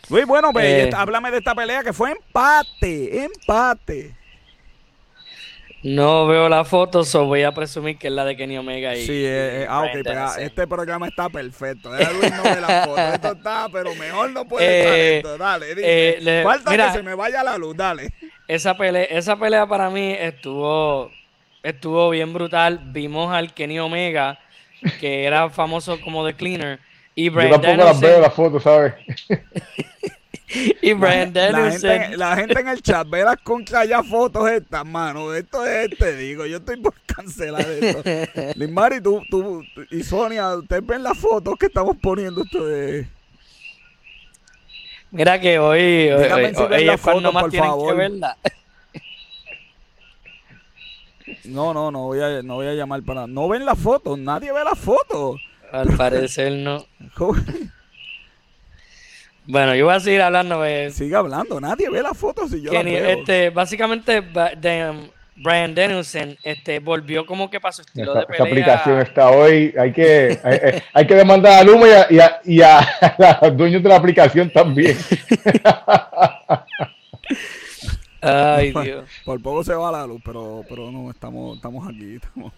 [0.08, 4.15] Luis, bueno, pues, eh, háblame de esta pelea que fue empate, empate.
[5.86, 9.06] No veo la foto, so voy a presumir que es la de Kenny Omega y.
[9.06, 11.90] Sí, eh, eh, ah, ok, pero este programa está perfecto.
[11.90, 13.00] Luis no ve la foto.
[13.14, 15.38] Esto está, pero mejor no puede estar esto.
[15.38, 16.42] Dale, dime.
[16.42, 18.12] Falta que se me vaya la luz, dale.
[18.48, 21.12] Esa pelea, esa pelea para mí estuvo,
[21.62, 22.80] estuvo bien brutal.
[22.86, 24.40] Vimos al Kenny Omega,
[24.98, 26.80] que era famoso como The Cleaner.
[27.14, 28.94] Y Yo tampoco las veo la foto, ¿sabes?
[30.48, 35.34] y la, gente, la gente en el chat ve las contra ya fotos estas, mano.
[35.34, 38.02] Esto es, te digo, yo estoy por cancelar esto.
[38.54, 43.08] Limari, tú, tú y Sonia, ustedes ven las fotos que estamos poniendo esto de.
[45.10, 47.90] Mira que hoy, hoy, hoy, cuando más tienen favor.
[47.90, 48.36] que verla.
[51.44, 53.26] No, no, no voy a, no voy a llamar para.
[53.26, 55.40] No ven las fotos, nadie ve las fotos.
[55.72, 56.86] Al parecer no.
[59.46, 60.60] Bueno, yo voy a seguir hablando.
[60.62, 60.90] De...
[60.90, 63.04] Sigue hablando, nadie ve las fotos y yo la veo.
[63.06, 68.44] Este, básicamente, um, Brian Danielson este, volvió como que para su estilo de pelea.
[68.44, 69.74] Esta aplicación está hoy.
[69.78, 70.40] Hay que,
[70.92, 72.80] hay, que demandar a Luma y a, y a,
[73.42, 74.96] los dueños de la aplicación también.
[78.20, 79.08] Ay, Dios.
[79.24, 82.16] Por, poco se va la luz, pero, pero no, estamos, estamos aquí.
[82.16, 82.52] Estamos...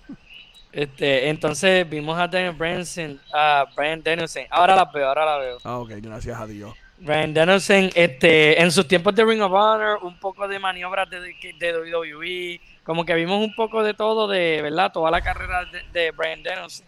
[0.79, 4.45] Este, entonces vimos a Daniel Branson, a Brian Danielson.
[4.49, 5.59] Ahora la veo, ahora la veo.
[5.65, 6.73] Ah, ok, gracias a Dios.
[6.99, 11.19] Brian Danielson, este, en sus tiempos de Ring of Honor, un poco de maniobras de,
[11.59, 15.83] de WWE, como que vimos un poco de todo, de verdad, toda la carrera de,
[15.93, 16.87] de Brian Danielson.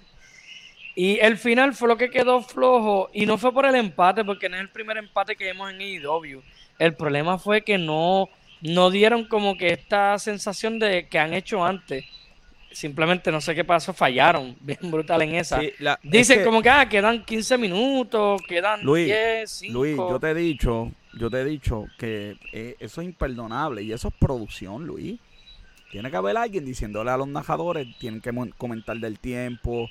[0.94, 4.48] Y el final fue lo que quedó flojo, y no fue por el empate, porque
[4.48, 6.40] no es el primer empate que vimos en AEW.
[6.78, 8.28] El problema fue que no,
[8.60, 12.04] no dieron como que esta sensación de que han hecho antes
[12.72, 15.60] simplemente no sé qué pasó, fallaron bien brutal en esa.
[16.02, 19.72] Dicen como que ah, quedan 15 minutos, quedan Luis, 10, 5.
[19.72, 23.92] Luis, yo te he dicho, yo te he dicho que eh, eso es imperdonable y
[23.92, 25.18] eso es producción, Luis.
[25.90, 29.88] Tiene que haber alguien diciéndole a los najadores, tienen que comentar del tiempo.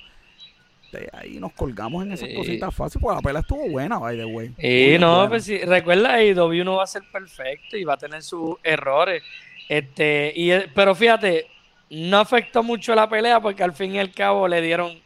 [0.90, 4.24] De ahí nos colgamos en esas cositas fáciles, porque la pelea estuvo buena, by the
[4.24, 4.52] way.
[4.58, 8.22] Y no, pues sí, recuerda, W no va a ser perfecto y va a tener
[8.22, 9.22] sus errores.
[9.68, 11.46] Este, y, pero fíjate,
[11.90, 15.00] no afectó mucho la pelea porque al fin y al cabo le dieron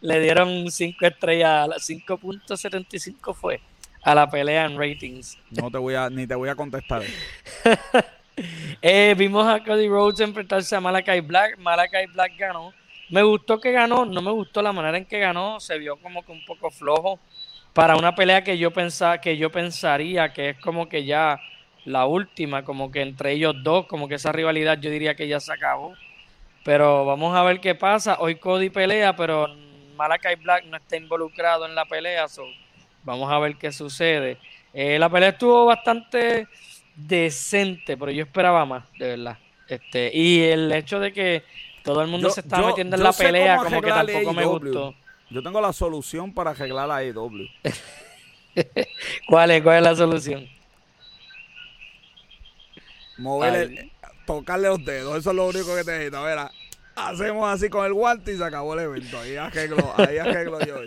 [0.00, 3.60] le dieron 5 estrellas, 5.75 fue
[4.02, 5.36] a la pelea en ratings.
[5.50, 7.02] No te voy a ni te voy a contestar.
[8.82, 12.72] eh, vimos a Cody Rhodes enfrentarse a Malakai Black, Malakai Black ganó.
[13.10, 16.24] Me gustó que ganó, no me gustó la manera en que ganó, se vio como
[16.24, 17.18] que un poco flojo
[17.72, 21.40] para una pelea que yo pensaba que yo pensaría que es como que ya
[21.84, 25.40] la última, como que entre ellos dos, como que esa rivalidad yo diría que ya
[25.40, 25.94] se acabó.
[26.64, 28.16] Pero vamos a ver qué pasa.
[28.20, 29.48] Hoy Cody pelea, pero
[29.96, 32.26] Malakai Black no está involucrado en la pelea.
[33.02, 34.38] vamos a ver qué sucede.
[34.72, 36.46] Eh, la pelea estuvo bastante
[36.94, 39.38] decente, pero yo esperaba más, de verdad.
[39.68, 41.44] Este, y el hecho de que
[41.82, 44.94] todo el mundo se está metiendo en la pelea, como que tampoco me gustó.
[45.30, 47.46] Yo tengo la solución para arreglar la AEW.
[49.28, 49.62] ¿Cuál es?
[49.62, 50.48] ¿Cuál es la solución?
[53.16, 53.90] Mover
[54.38, 55.18] tocarle los dedos.
[55.18, 56.22] Eso es lo único que te necesito.
[56.22, 56.50] Verá,
[56.94, 59.18] hacemos así con el guante y se acabó el evento.
[59.18, 60.76] Ahí arreglo, ahí yo.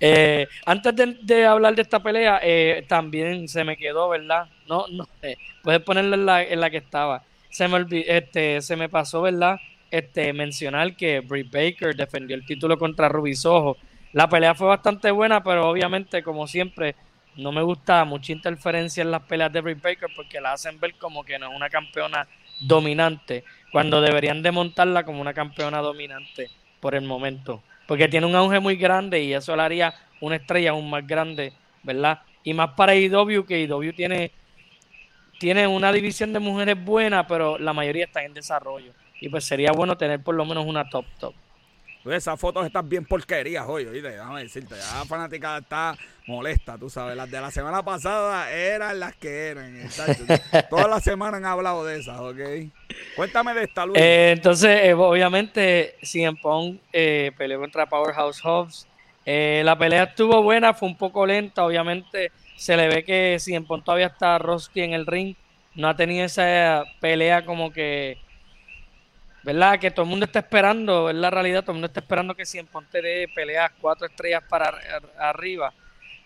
[0.00, 4.48] Eh, antes de, hablar de esta pelea, eh, también se me quedó, ¿verdad?
[4.68, 7.22] No, no, eh, puedes ponerla en la, en la que estaba.
[7.48, 9.58] Se me este, se me pasó, ¿verdad?
[9.90, 13.78] Este, mencionar que Britt Baker defendió el título contra Ruby Soho.
[14.12, 16.96] la pelea fue bastante buena, pero obviamente, como siempre,
[17.36, 20.94] no me gusta mucha interferencia en las peleas de Britt Baker porque la hacen ver
[20.94, 22.26] como que no es una campeona
[22.60, 26.48] dominante, cuando deberían de montarla como una campeona dominante
[26.80, 27.62] por el momento.
[27.86, 31.52] Porque tiene un auge muy grande y eso le haría una estrella aún más grande,
[31.82, 32.22] ¿verdad?
[32.44, 34.30] Y más para IW, que IW tiene,
[35.38, 38.92] tiene una división de mujeres buena, pero la mayoría están en desarrollo.
[39.20, 41.34] Y pues sería bueno tener por lo menos una top top.
[42.12, 45.96] Esas fotos están bien porquerías hoy, oíste, déjame decirte, ya la fanática está
[46.26, 49.88] molesta, tú sabes, las de la semana pasada eran las que eran,
[50.70, 52.38] Toda la semana han hablado de esas, ¿ok?
[53.16, 53.98] Cuéntame de esta, Luis.
[53.98, 58.86] Eh, entonces, eh, obviamente, CM Pong eh, peleó contra Powerhouse Hobbs.
[59.24, 63.82] la pelea estuvo buena, fue un poco lenta, obviamente se le ve que CM Pong
[63.82, 65.36] todavía está Roski en el ring,
[65.74, 68.18] no ha tenido esa pelea como que
[69.44, 69.78] ¿verdad?
[69.78, 72.44] Que todo el mundo está esperando, es la realidad, todo el mundo está esperando que
[72.54, 74.72] en Ponte peleas cuatro estrellas para
[75.18, 75.72] arriba.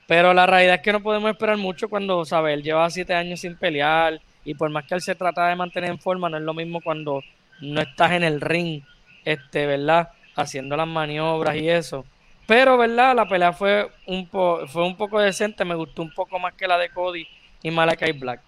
[0.06, 2.54] Pero la realidad es que no podemos esperar mucho cuando, ¿sabes?
[2.54, 5.90] Él lleva siete años sin pelear y por más que él se trata de mantener
[5.90, 7.22] en forma, no es lo mismo cuando
[7.60, 8.82] no estás en el ring,
[9.24, 10.10] este, ¿verdad?
[10.36, 12.06] Haciendo las maniobras y eso.
[12.46, 13.14] Pero, ¿verdad?
[13.14, 16.66] La pelea fue un, po fue un poco decente, me gustó un poco más que
[16.66, 17.26] la de Cody
[17.62, 18.40] y Malakai Black.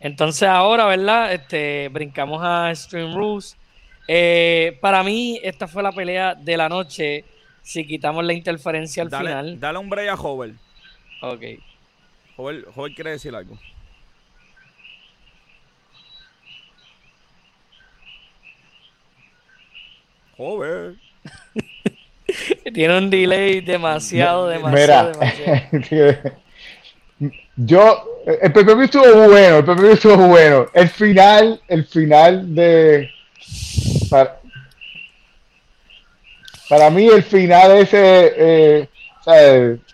[0.00, 1.32] Entonces ahora, ¿verdad?
[1.32, 3.56] Este, brincamos a Stream Rules.
[4.08, 7.24] Eh, para mí, esta fue la pelea de la noche.
[7.62, 9.60] Si quitamos la interferencia al final.
[9.60, 10.54] Dale un break a Hover.
[11.20, 11.42] Ok.
[12.36, 13.58] Hover, quiere decir algo.
[20.38, 20.94] Hover.
[22.72, 26.40] Tiene un delay demasiado, demasiado, demasiado.
[27.56, 30.66] Yo, el PPV estuvo bueno, el PPV estuvo bueno.
[30.72, 33.10] El final, el final de.
[36.68, 38.32] Para, mí, el final ese.
[38.36, 38.88] Eh,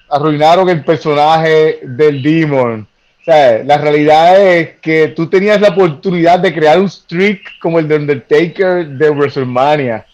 [0.08, 2.86] arruinaron el personaje del Demon.
[3.26, 7.96] la realidad es que tú tenías la oportunidad de crear un streak como el de
[7.96, 10.06] Undertaker de WrestleMania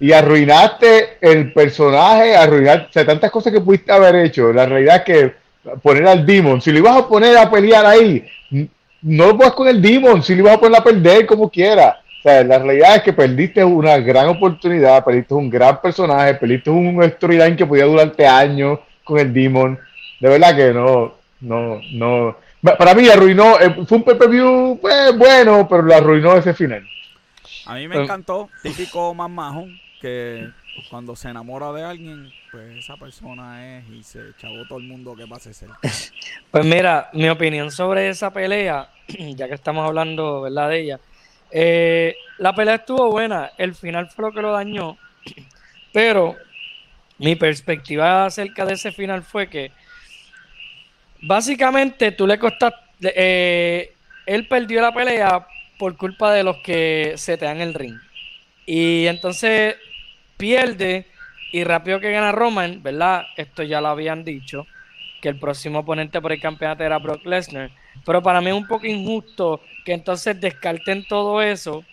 [0.00, 4.52] y arruinaste el personaje, arruinaste tantas cosas que pudiste haber hecho.
[4.52, 5.43] La realidad es que
[5.82, 6.60] poner al Demon.
[6.60, 8.24] Si lo ibas a poner a pelear ahí,
[9.02, 12.00] no lo pongas con el Demon, si lo ibas a poner a perder como quiera.
[12.20, 16.70] O sea, la realidad es que perdiste una gran oportunidad, perdiste un gran personaje, perdiste
[16.70, 19.78] un storyline que podía durarte años con el Demon.
[20.20, 22.36] De verdad que no, no, no.
[22.62, 26.82] Para mí arruinó, eh, fue un PPV pues, bueno, pero lo arruinó ese final.
[27.66, 29.66] A mí me encantó, típico más majo,
[30.00, 30.48] que
[30.88, 35.16] cuando se enamora de alguien, pues esa persona es y se chavó todo el mundo
[35.16, 35.76] que pase cerca.
[36.52, 40.68] Pues mira, mi opinión sobre esa pelea, ya que estamos hablando, ¿verdad?
[40.68, 41.00] De ella.
[41.50, 44.96] Eh, la pelea estuvo buena, el final fue lo que lo dañó,
[45.92, 46.36] pero
[47.18, 49.72] mi perspectiva acerca de ese final fue que
[51.22, 53.94] básicamente tú le costaste, eh,
[54.26, 55.44] él perdió la pelea
[55.76, 57.98] por culpa de los que se te dan el ring.
[58.64, 59.74] Y entonces
[60.36, 61.08] pierde
[61.54, 63.26] y rápido que gana Roman, ¿verdad?
[63.36, 64.66] Esto ya lo habían dicho,
[65.22, 67.70] que el próximo oponente por el campeonato era Brock Lesnar.
[68.04, 71.84] Pero para mí es un poco injusto que entonces descarten todo eso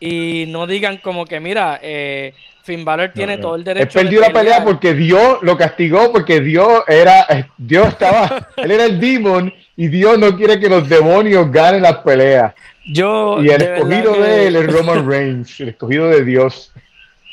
[0.00, 2.32] y no digan como que, mira, eh,
[2.64, 4.00] Finn Balor tiene todo el derecho.
[4.00, 8.70] Él perdió la pelea porque Dios lo castigó, porque Dios era, eh, Dios estaba, él
[8.70, 12.54] era el demon y Dios no quiere que los demonios ganen las peleas.
[12.86, 16.72] Yo, y el escogido de él es Roman Reigns, el escogido de Dios.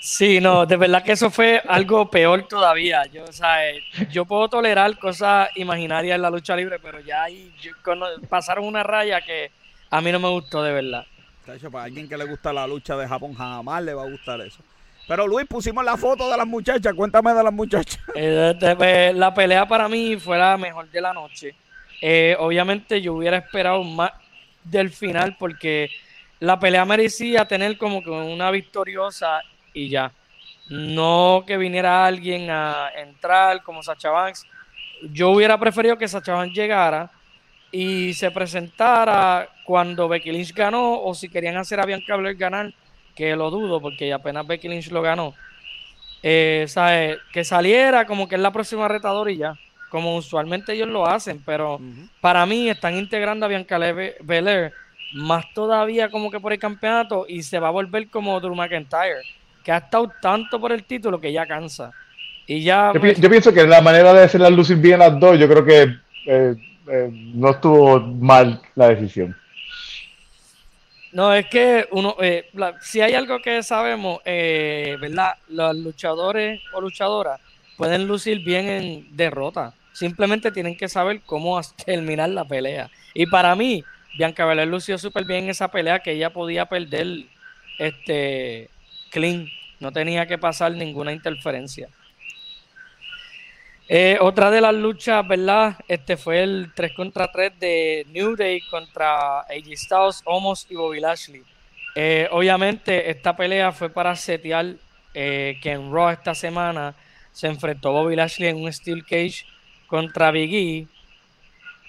[0.06, 3.06] Sí, no, de verdad que eso fue algo peor todavía.
[3.06, 3.82] Yo, o sea, eh,
[4.12, 7.56] yo puedo tolerar cosas imaginarias en la lucha libre, pero ya ahí
[8.28, 9.50] pasaron una raya que
[9.90, 11.06] a mí no me gustó de verdad.
[11.46, 14.10] De hecho, para alguien que le gusta la lucha de Japón, jamás le va a
[14.10, 14.62] gustar eso.
[15.08, 16.94] Pero Luis, pusimos la foto de las muchachas.
[16.94, 18.02] Cuéntame de las muchachas.
[18.14, 21.56] Eh, pues, la pelea para mí fue la mejor de la noche.
[22.02, 24.12] Eh, obviamente yo hubiera esperado más
[24.66, 25.90] del final porque
[26.42, 29.42] la pelea merecía tener como que una victoriosa
[29.74, 30.12] y ya.
[30.70, 34.46] No que viniera alguien a entrar como Sacha Banks.
[35.12, 37.12] Yo hubiera preferido que Sacha Banks llegara
[37.72, 42.74] y se presentara cuando Becky Lynch ganó o si querían hacer a Bianca Belair ganar,
[43.16, 45.34] que lo dudo porque apenas Becky Lynch lo ganó.
[46.22, 46.66] Eh,
[47.34, 49.56] Que saliera como que es la próxima retadora y ya,
[49.90, 51.82] como usualmente ellos lo hacen, pero
[52.22, 54.72] para mí están integrando a Bianca Belair
[55.14, 59.22] más todavía como que por el campeonato y se va a volver como Drew McIntyre
[59.64, 61.92] que ha estado tanto por el título que ya cansa.
[62.46, 65.48] Y ya, yo, pienso que la manera de hacer las luces bien las dos, yo
[65.48, 65.96] creo que
[66.26, 66.56] eh,
[66.88, 69.36] eh, no estuvo mal la decisión.
[71.14, 72.50] No, es que uno, eh,
[72.82, 75.36] si hay algo que sabemos, ¿verdad?
[75.48, 77.40] Los luchadores o luchadoras
[77.78, 79.74] pueden lucir bien en derrota.
[79.94, 82.90] Simplemente tienen que saber cómo terminar la pelea.
[83.14, 83.84] Y para mí,
[84.18, 87.26] Bianca Belair lució súper bien en esa pelea que ella podía perder
[87.80, 88.70] este
[89.14, 89.48] clean.
[89.80, 91.88] No tenía que pasar ninguna interferencia.
[93.88, 95.76] Eh, otra de las luchas, ¿verdad?
[95.88, 101.00] Este fue el 3 contra 3 de New Day contra AJ Styles, Omos y Bobby
[101.00, 101.44] Lashley.
[101.96, 104.76] Eh, obviamente, esta pelea fue para setear
[105.14, 106.96] eh, que en Raw esta semana
[107.32, 109.46] se enfrentó Bobby Lashley en un Steel Cage
[109.88, 110.88] contra Big E.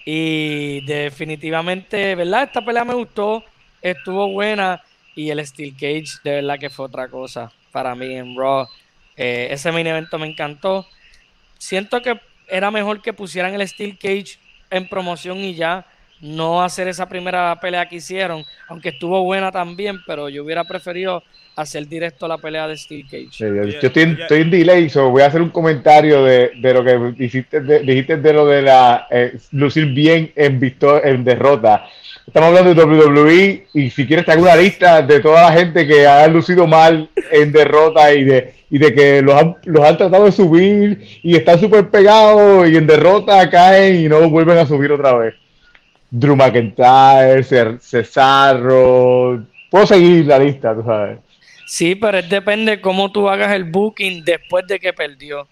[0.05, 2.43] Y definitivamente, ¿verdad?
[2.43, 3.45] Esta pelea me gustó,
[3.81, 4.83] estuvo buena.
[5.15, 8.67] Y el Steel Cage, de verdad que fue otra cosa para mí en Raw.
[9.17, 10.87] ese main evento me encantó
[11.65, 14.39] siento que era mejor que pusieran el Steel Cage
[14.71, 15.87] en promoción y ya
[16.25, 21.23] no hacer esa primera pelea que hicieron, aunque estuvo buena también, pero yo hubiera preferido
[21.55, 23.29] hacer directo la pelea de Steel Cage.
[23.39, 27.81] yo, estoy, en delay, so voy a hacer un comentario de, lo que dijiste de,
[27.81, 30.59] dijiste de lo de la eh, lucir bien en,
[31.05, 31.87] en derrota.
[32.27, 35.87] Estamos hablando de WWE y si quieres te hago una lista de toda la gente
[35.87, 39.99] que ha lucido mal en derrota y de, y de que los han, los han
[39.99, 44.65] tratado de subir y están súper pegados y en derrota caen y no vuelven a
[44.65, 45.35] subir otra vez.
[46.17, 47.43] Drew McIntyre,
[47.81, 51.19] Cesarro, puedo seguir la lista, tú sabes.
[51.67, 55.49] Sí, pero depende cómo tú hagas el booking después de que perdió.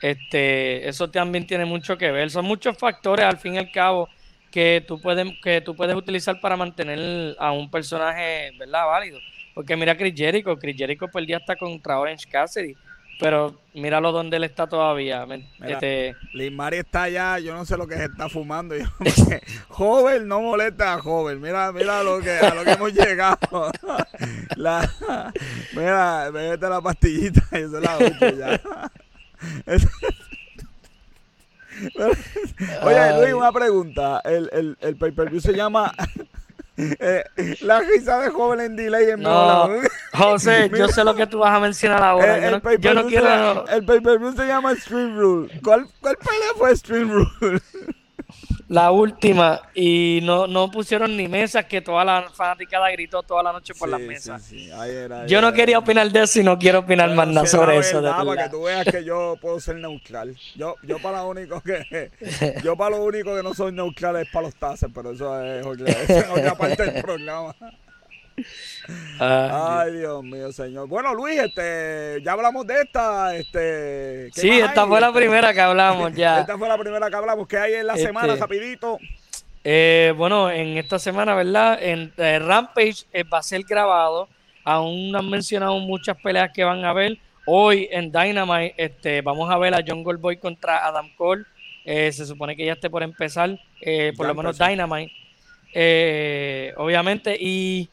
[0.00, 2.30] Este, eso también tiene mucho que ver.
[2.30, 4.08] Son muchos factores al fin y al cabo
[4.52, 8.86] que tú puedes, que tú puedes utilizar para mantener a un personaje, ¿verdad?
[8.86, 9.18] Válido.
[9.52, 12.76] Porque mira Chris Jericho, Chris Jericho día está contra Orange Cassidy,
[13.20, 15.26] pero míralo donde él está todavía.
[15.62, 16.14] este...
[16.32, 18.74] Liz Mari está allá, yo no sé lo que se está fumando.
[19.68, 21.40] joven no molesta a joven.
[21.40, 23.38] Mira, mira lo que, a lo que hemos llegado.
[24.56, 24.90] la,
[25.74, 28.60] mira, vete la pastillita y eso es la 8 ya.
[32.82, 34.20] Oye, Luis, una pregunta.
[34.24, 35.92] El, el, el pay-per-view se llama
[36.76, 37.24] eh,
[37.60, 39.68] La risa de joven en delay en no,
[40.12, 42.36] José, yo sé lo que tú vas a mencionar ahora.
[42.36, 43.66] El, yo no, quiero...
[43.68, 45.60] el pay-per-view se llama Stream Rule.
[45.62, 47.60] ¿Cuál, cuál pelea fue Stream Rule?
[48.68, 53.52] la última y no, no pusieron ni mesas que toda la fanaticada gritó toda la
[53.52, 54.50] noche por las mesas.
[55.26, 58.02] yo no quería opinar de eso y no quiero opinar más nada sobre eso.
[58.02, 60.34] para que tú veas que yo puedo ser neutral.
[60.56, 62.10] Yo, yo para lo único que
[62.62, 65.66] yo para lo único que no soy neutral es para los tases, pero eso es
[65.66, 67.54] otra parte del programa.
[69.18, 70.88] Ay, Dios mío, señor.
[70.88, 74.30] Bueno, Luis, este, ya hablamos de esta, este.
[74.32, 76.40] Sí, esta fue la primera que hablamos ya.
[76.40, 77.46] esta fue la primera que hablamos.
[77.46, 78.98] ¿Qué hay en la semana, este, rapidito?
[79.66, 81.82] Eh, bueno, en esta semana, ¿verdad?
[81.82, 84.28] En eh, Rampage eh, va a ser grabado.
[84.62, 87.18] Aún no han mencionado muchas peleas que van a ver.
[87.46, 91.44] Hoy en Dynamite, este, vamos a ver a John Goldboy contra Adam Cole.
[91.84, 93.58] se supone que ya esté por empezar,
[94.16, 95.12] por lo menos Dynamite.
[96.76, 97.90] obviamente, y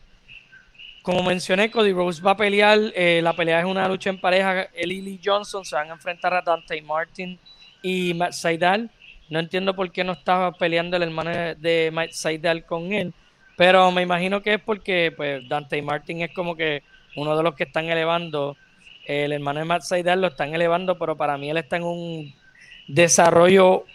[1.02, 2.80] como mencioné, Cody Rose va a pelear.
[2.96, 4.64] Eh, la pelea es una lucha en pareja.
[4.74, 7.40] Él y Lee Johnson se van a enfrentar a Dante Martin
[7.82, 8.90] y Matt Seidel.
[9.30, 13.14] No entiendo por qué no estaba peleando el hermano de Matt Seidel con él.
[13.58, 16.84] Pero me imagino que es porque pues, Dante Martin es como que
[17.16, 18.56] uno de los que están elevando.
[19.08, 22.34] El hermano de Matt Seidel lo están elevando, pero para mí él está en un
[22.88, 23.86] desarrollo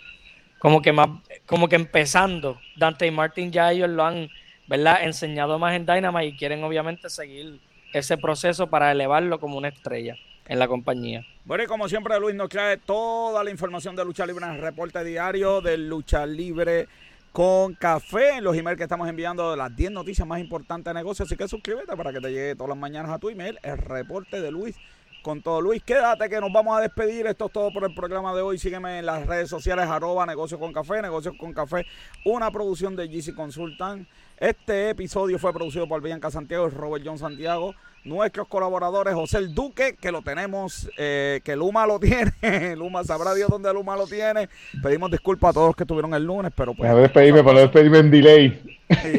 [0.58, 1.08] como que más,
[1.46, 2.58] como que empezando.
[2.76, 4.28] Dante Martin ya ellos lo han
[4.68, 4.98] ¿verdad?
[5.02, 7.60] enseñado más en Dynamite y quieren obviamente seguir
[7.92, 11.24] ese proceso para elevarlo como una estrella en la compañía.
[11.44, 14.60] Bueno, y como siempre, Luis nos trae toda la información de lucha libre en el
[14.60, 16.88] reporte diario de lucha libre
[17.32, 21.28] con café en los emails que estamos enviando las 10 noticias más importantes de negocios.
[21.28, 24.40] Así que suscríbete para que te llegue todas las mañanas a tu email el reporte
[24.40, 24.74] de Luis
[25.22, 25.60] con todo.
[25.60, 27.26] Luis, quédate que nos vamos a despedir.
[27.26, 28.58] Esto es todo por el programa de hoy.
[28.58, 31.84] Sígueme en las redes sociales, arroba negocios con café, negocios con café,
[32.24, 34.08] una producción de GC Consultant.
[34.38, 37.74] Este episodio fue producido por Bianca Santiago y Robert John Santiago.
[38.04, 41.98] Nuestros colaboradores, José el Duque, que lo tenemos, eh, que Luma lo
[42.40, 42.76] tiene.
[42.76, 44.50] Luma sabrá Dios dónde Luma lo tiene.
[44.82, 46.90] Pedimos disculpas a todos los que estuvieron el lunes, pero pues.
[46.90, 48.78] A despedirme, para despedirme en delay.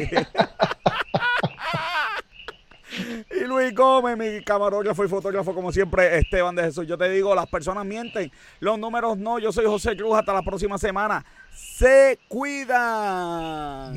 [3.30, 6.86] y Luis Gómez, mi camarógrafo y fotógrafo, como siempre, Esteban de Jesús.
[6.86, 8.30] Yo te digo, las personas mienten,
[8.60, 9.38] los números no.
[9.38, 10.16] Yo soy José Cruz.
[10.16, 13.92] Hasta la próxima semana se cuida.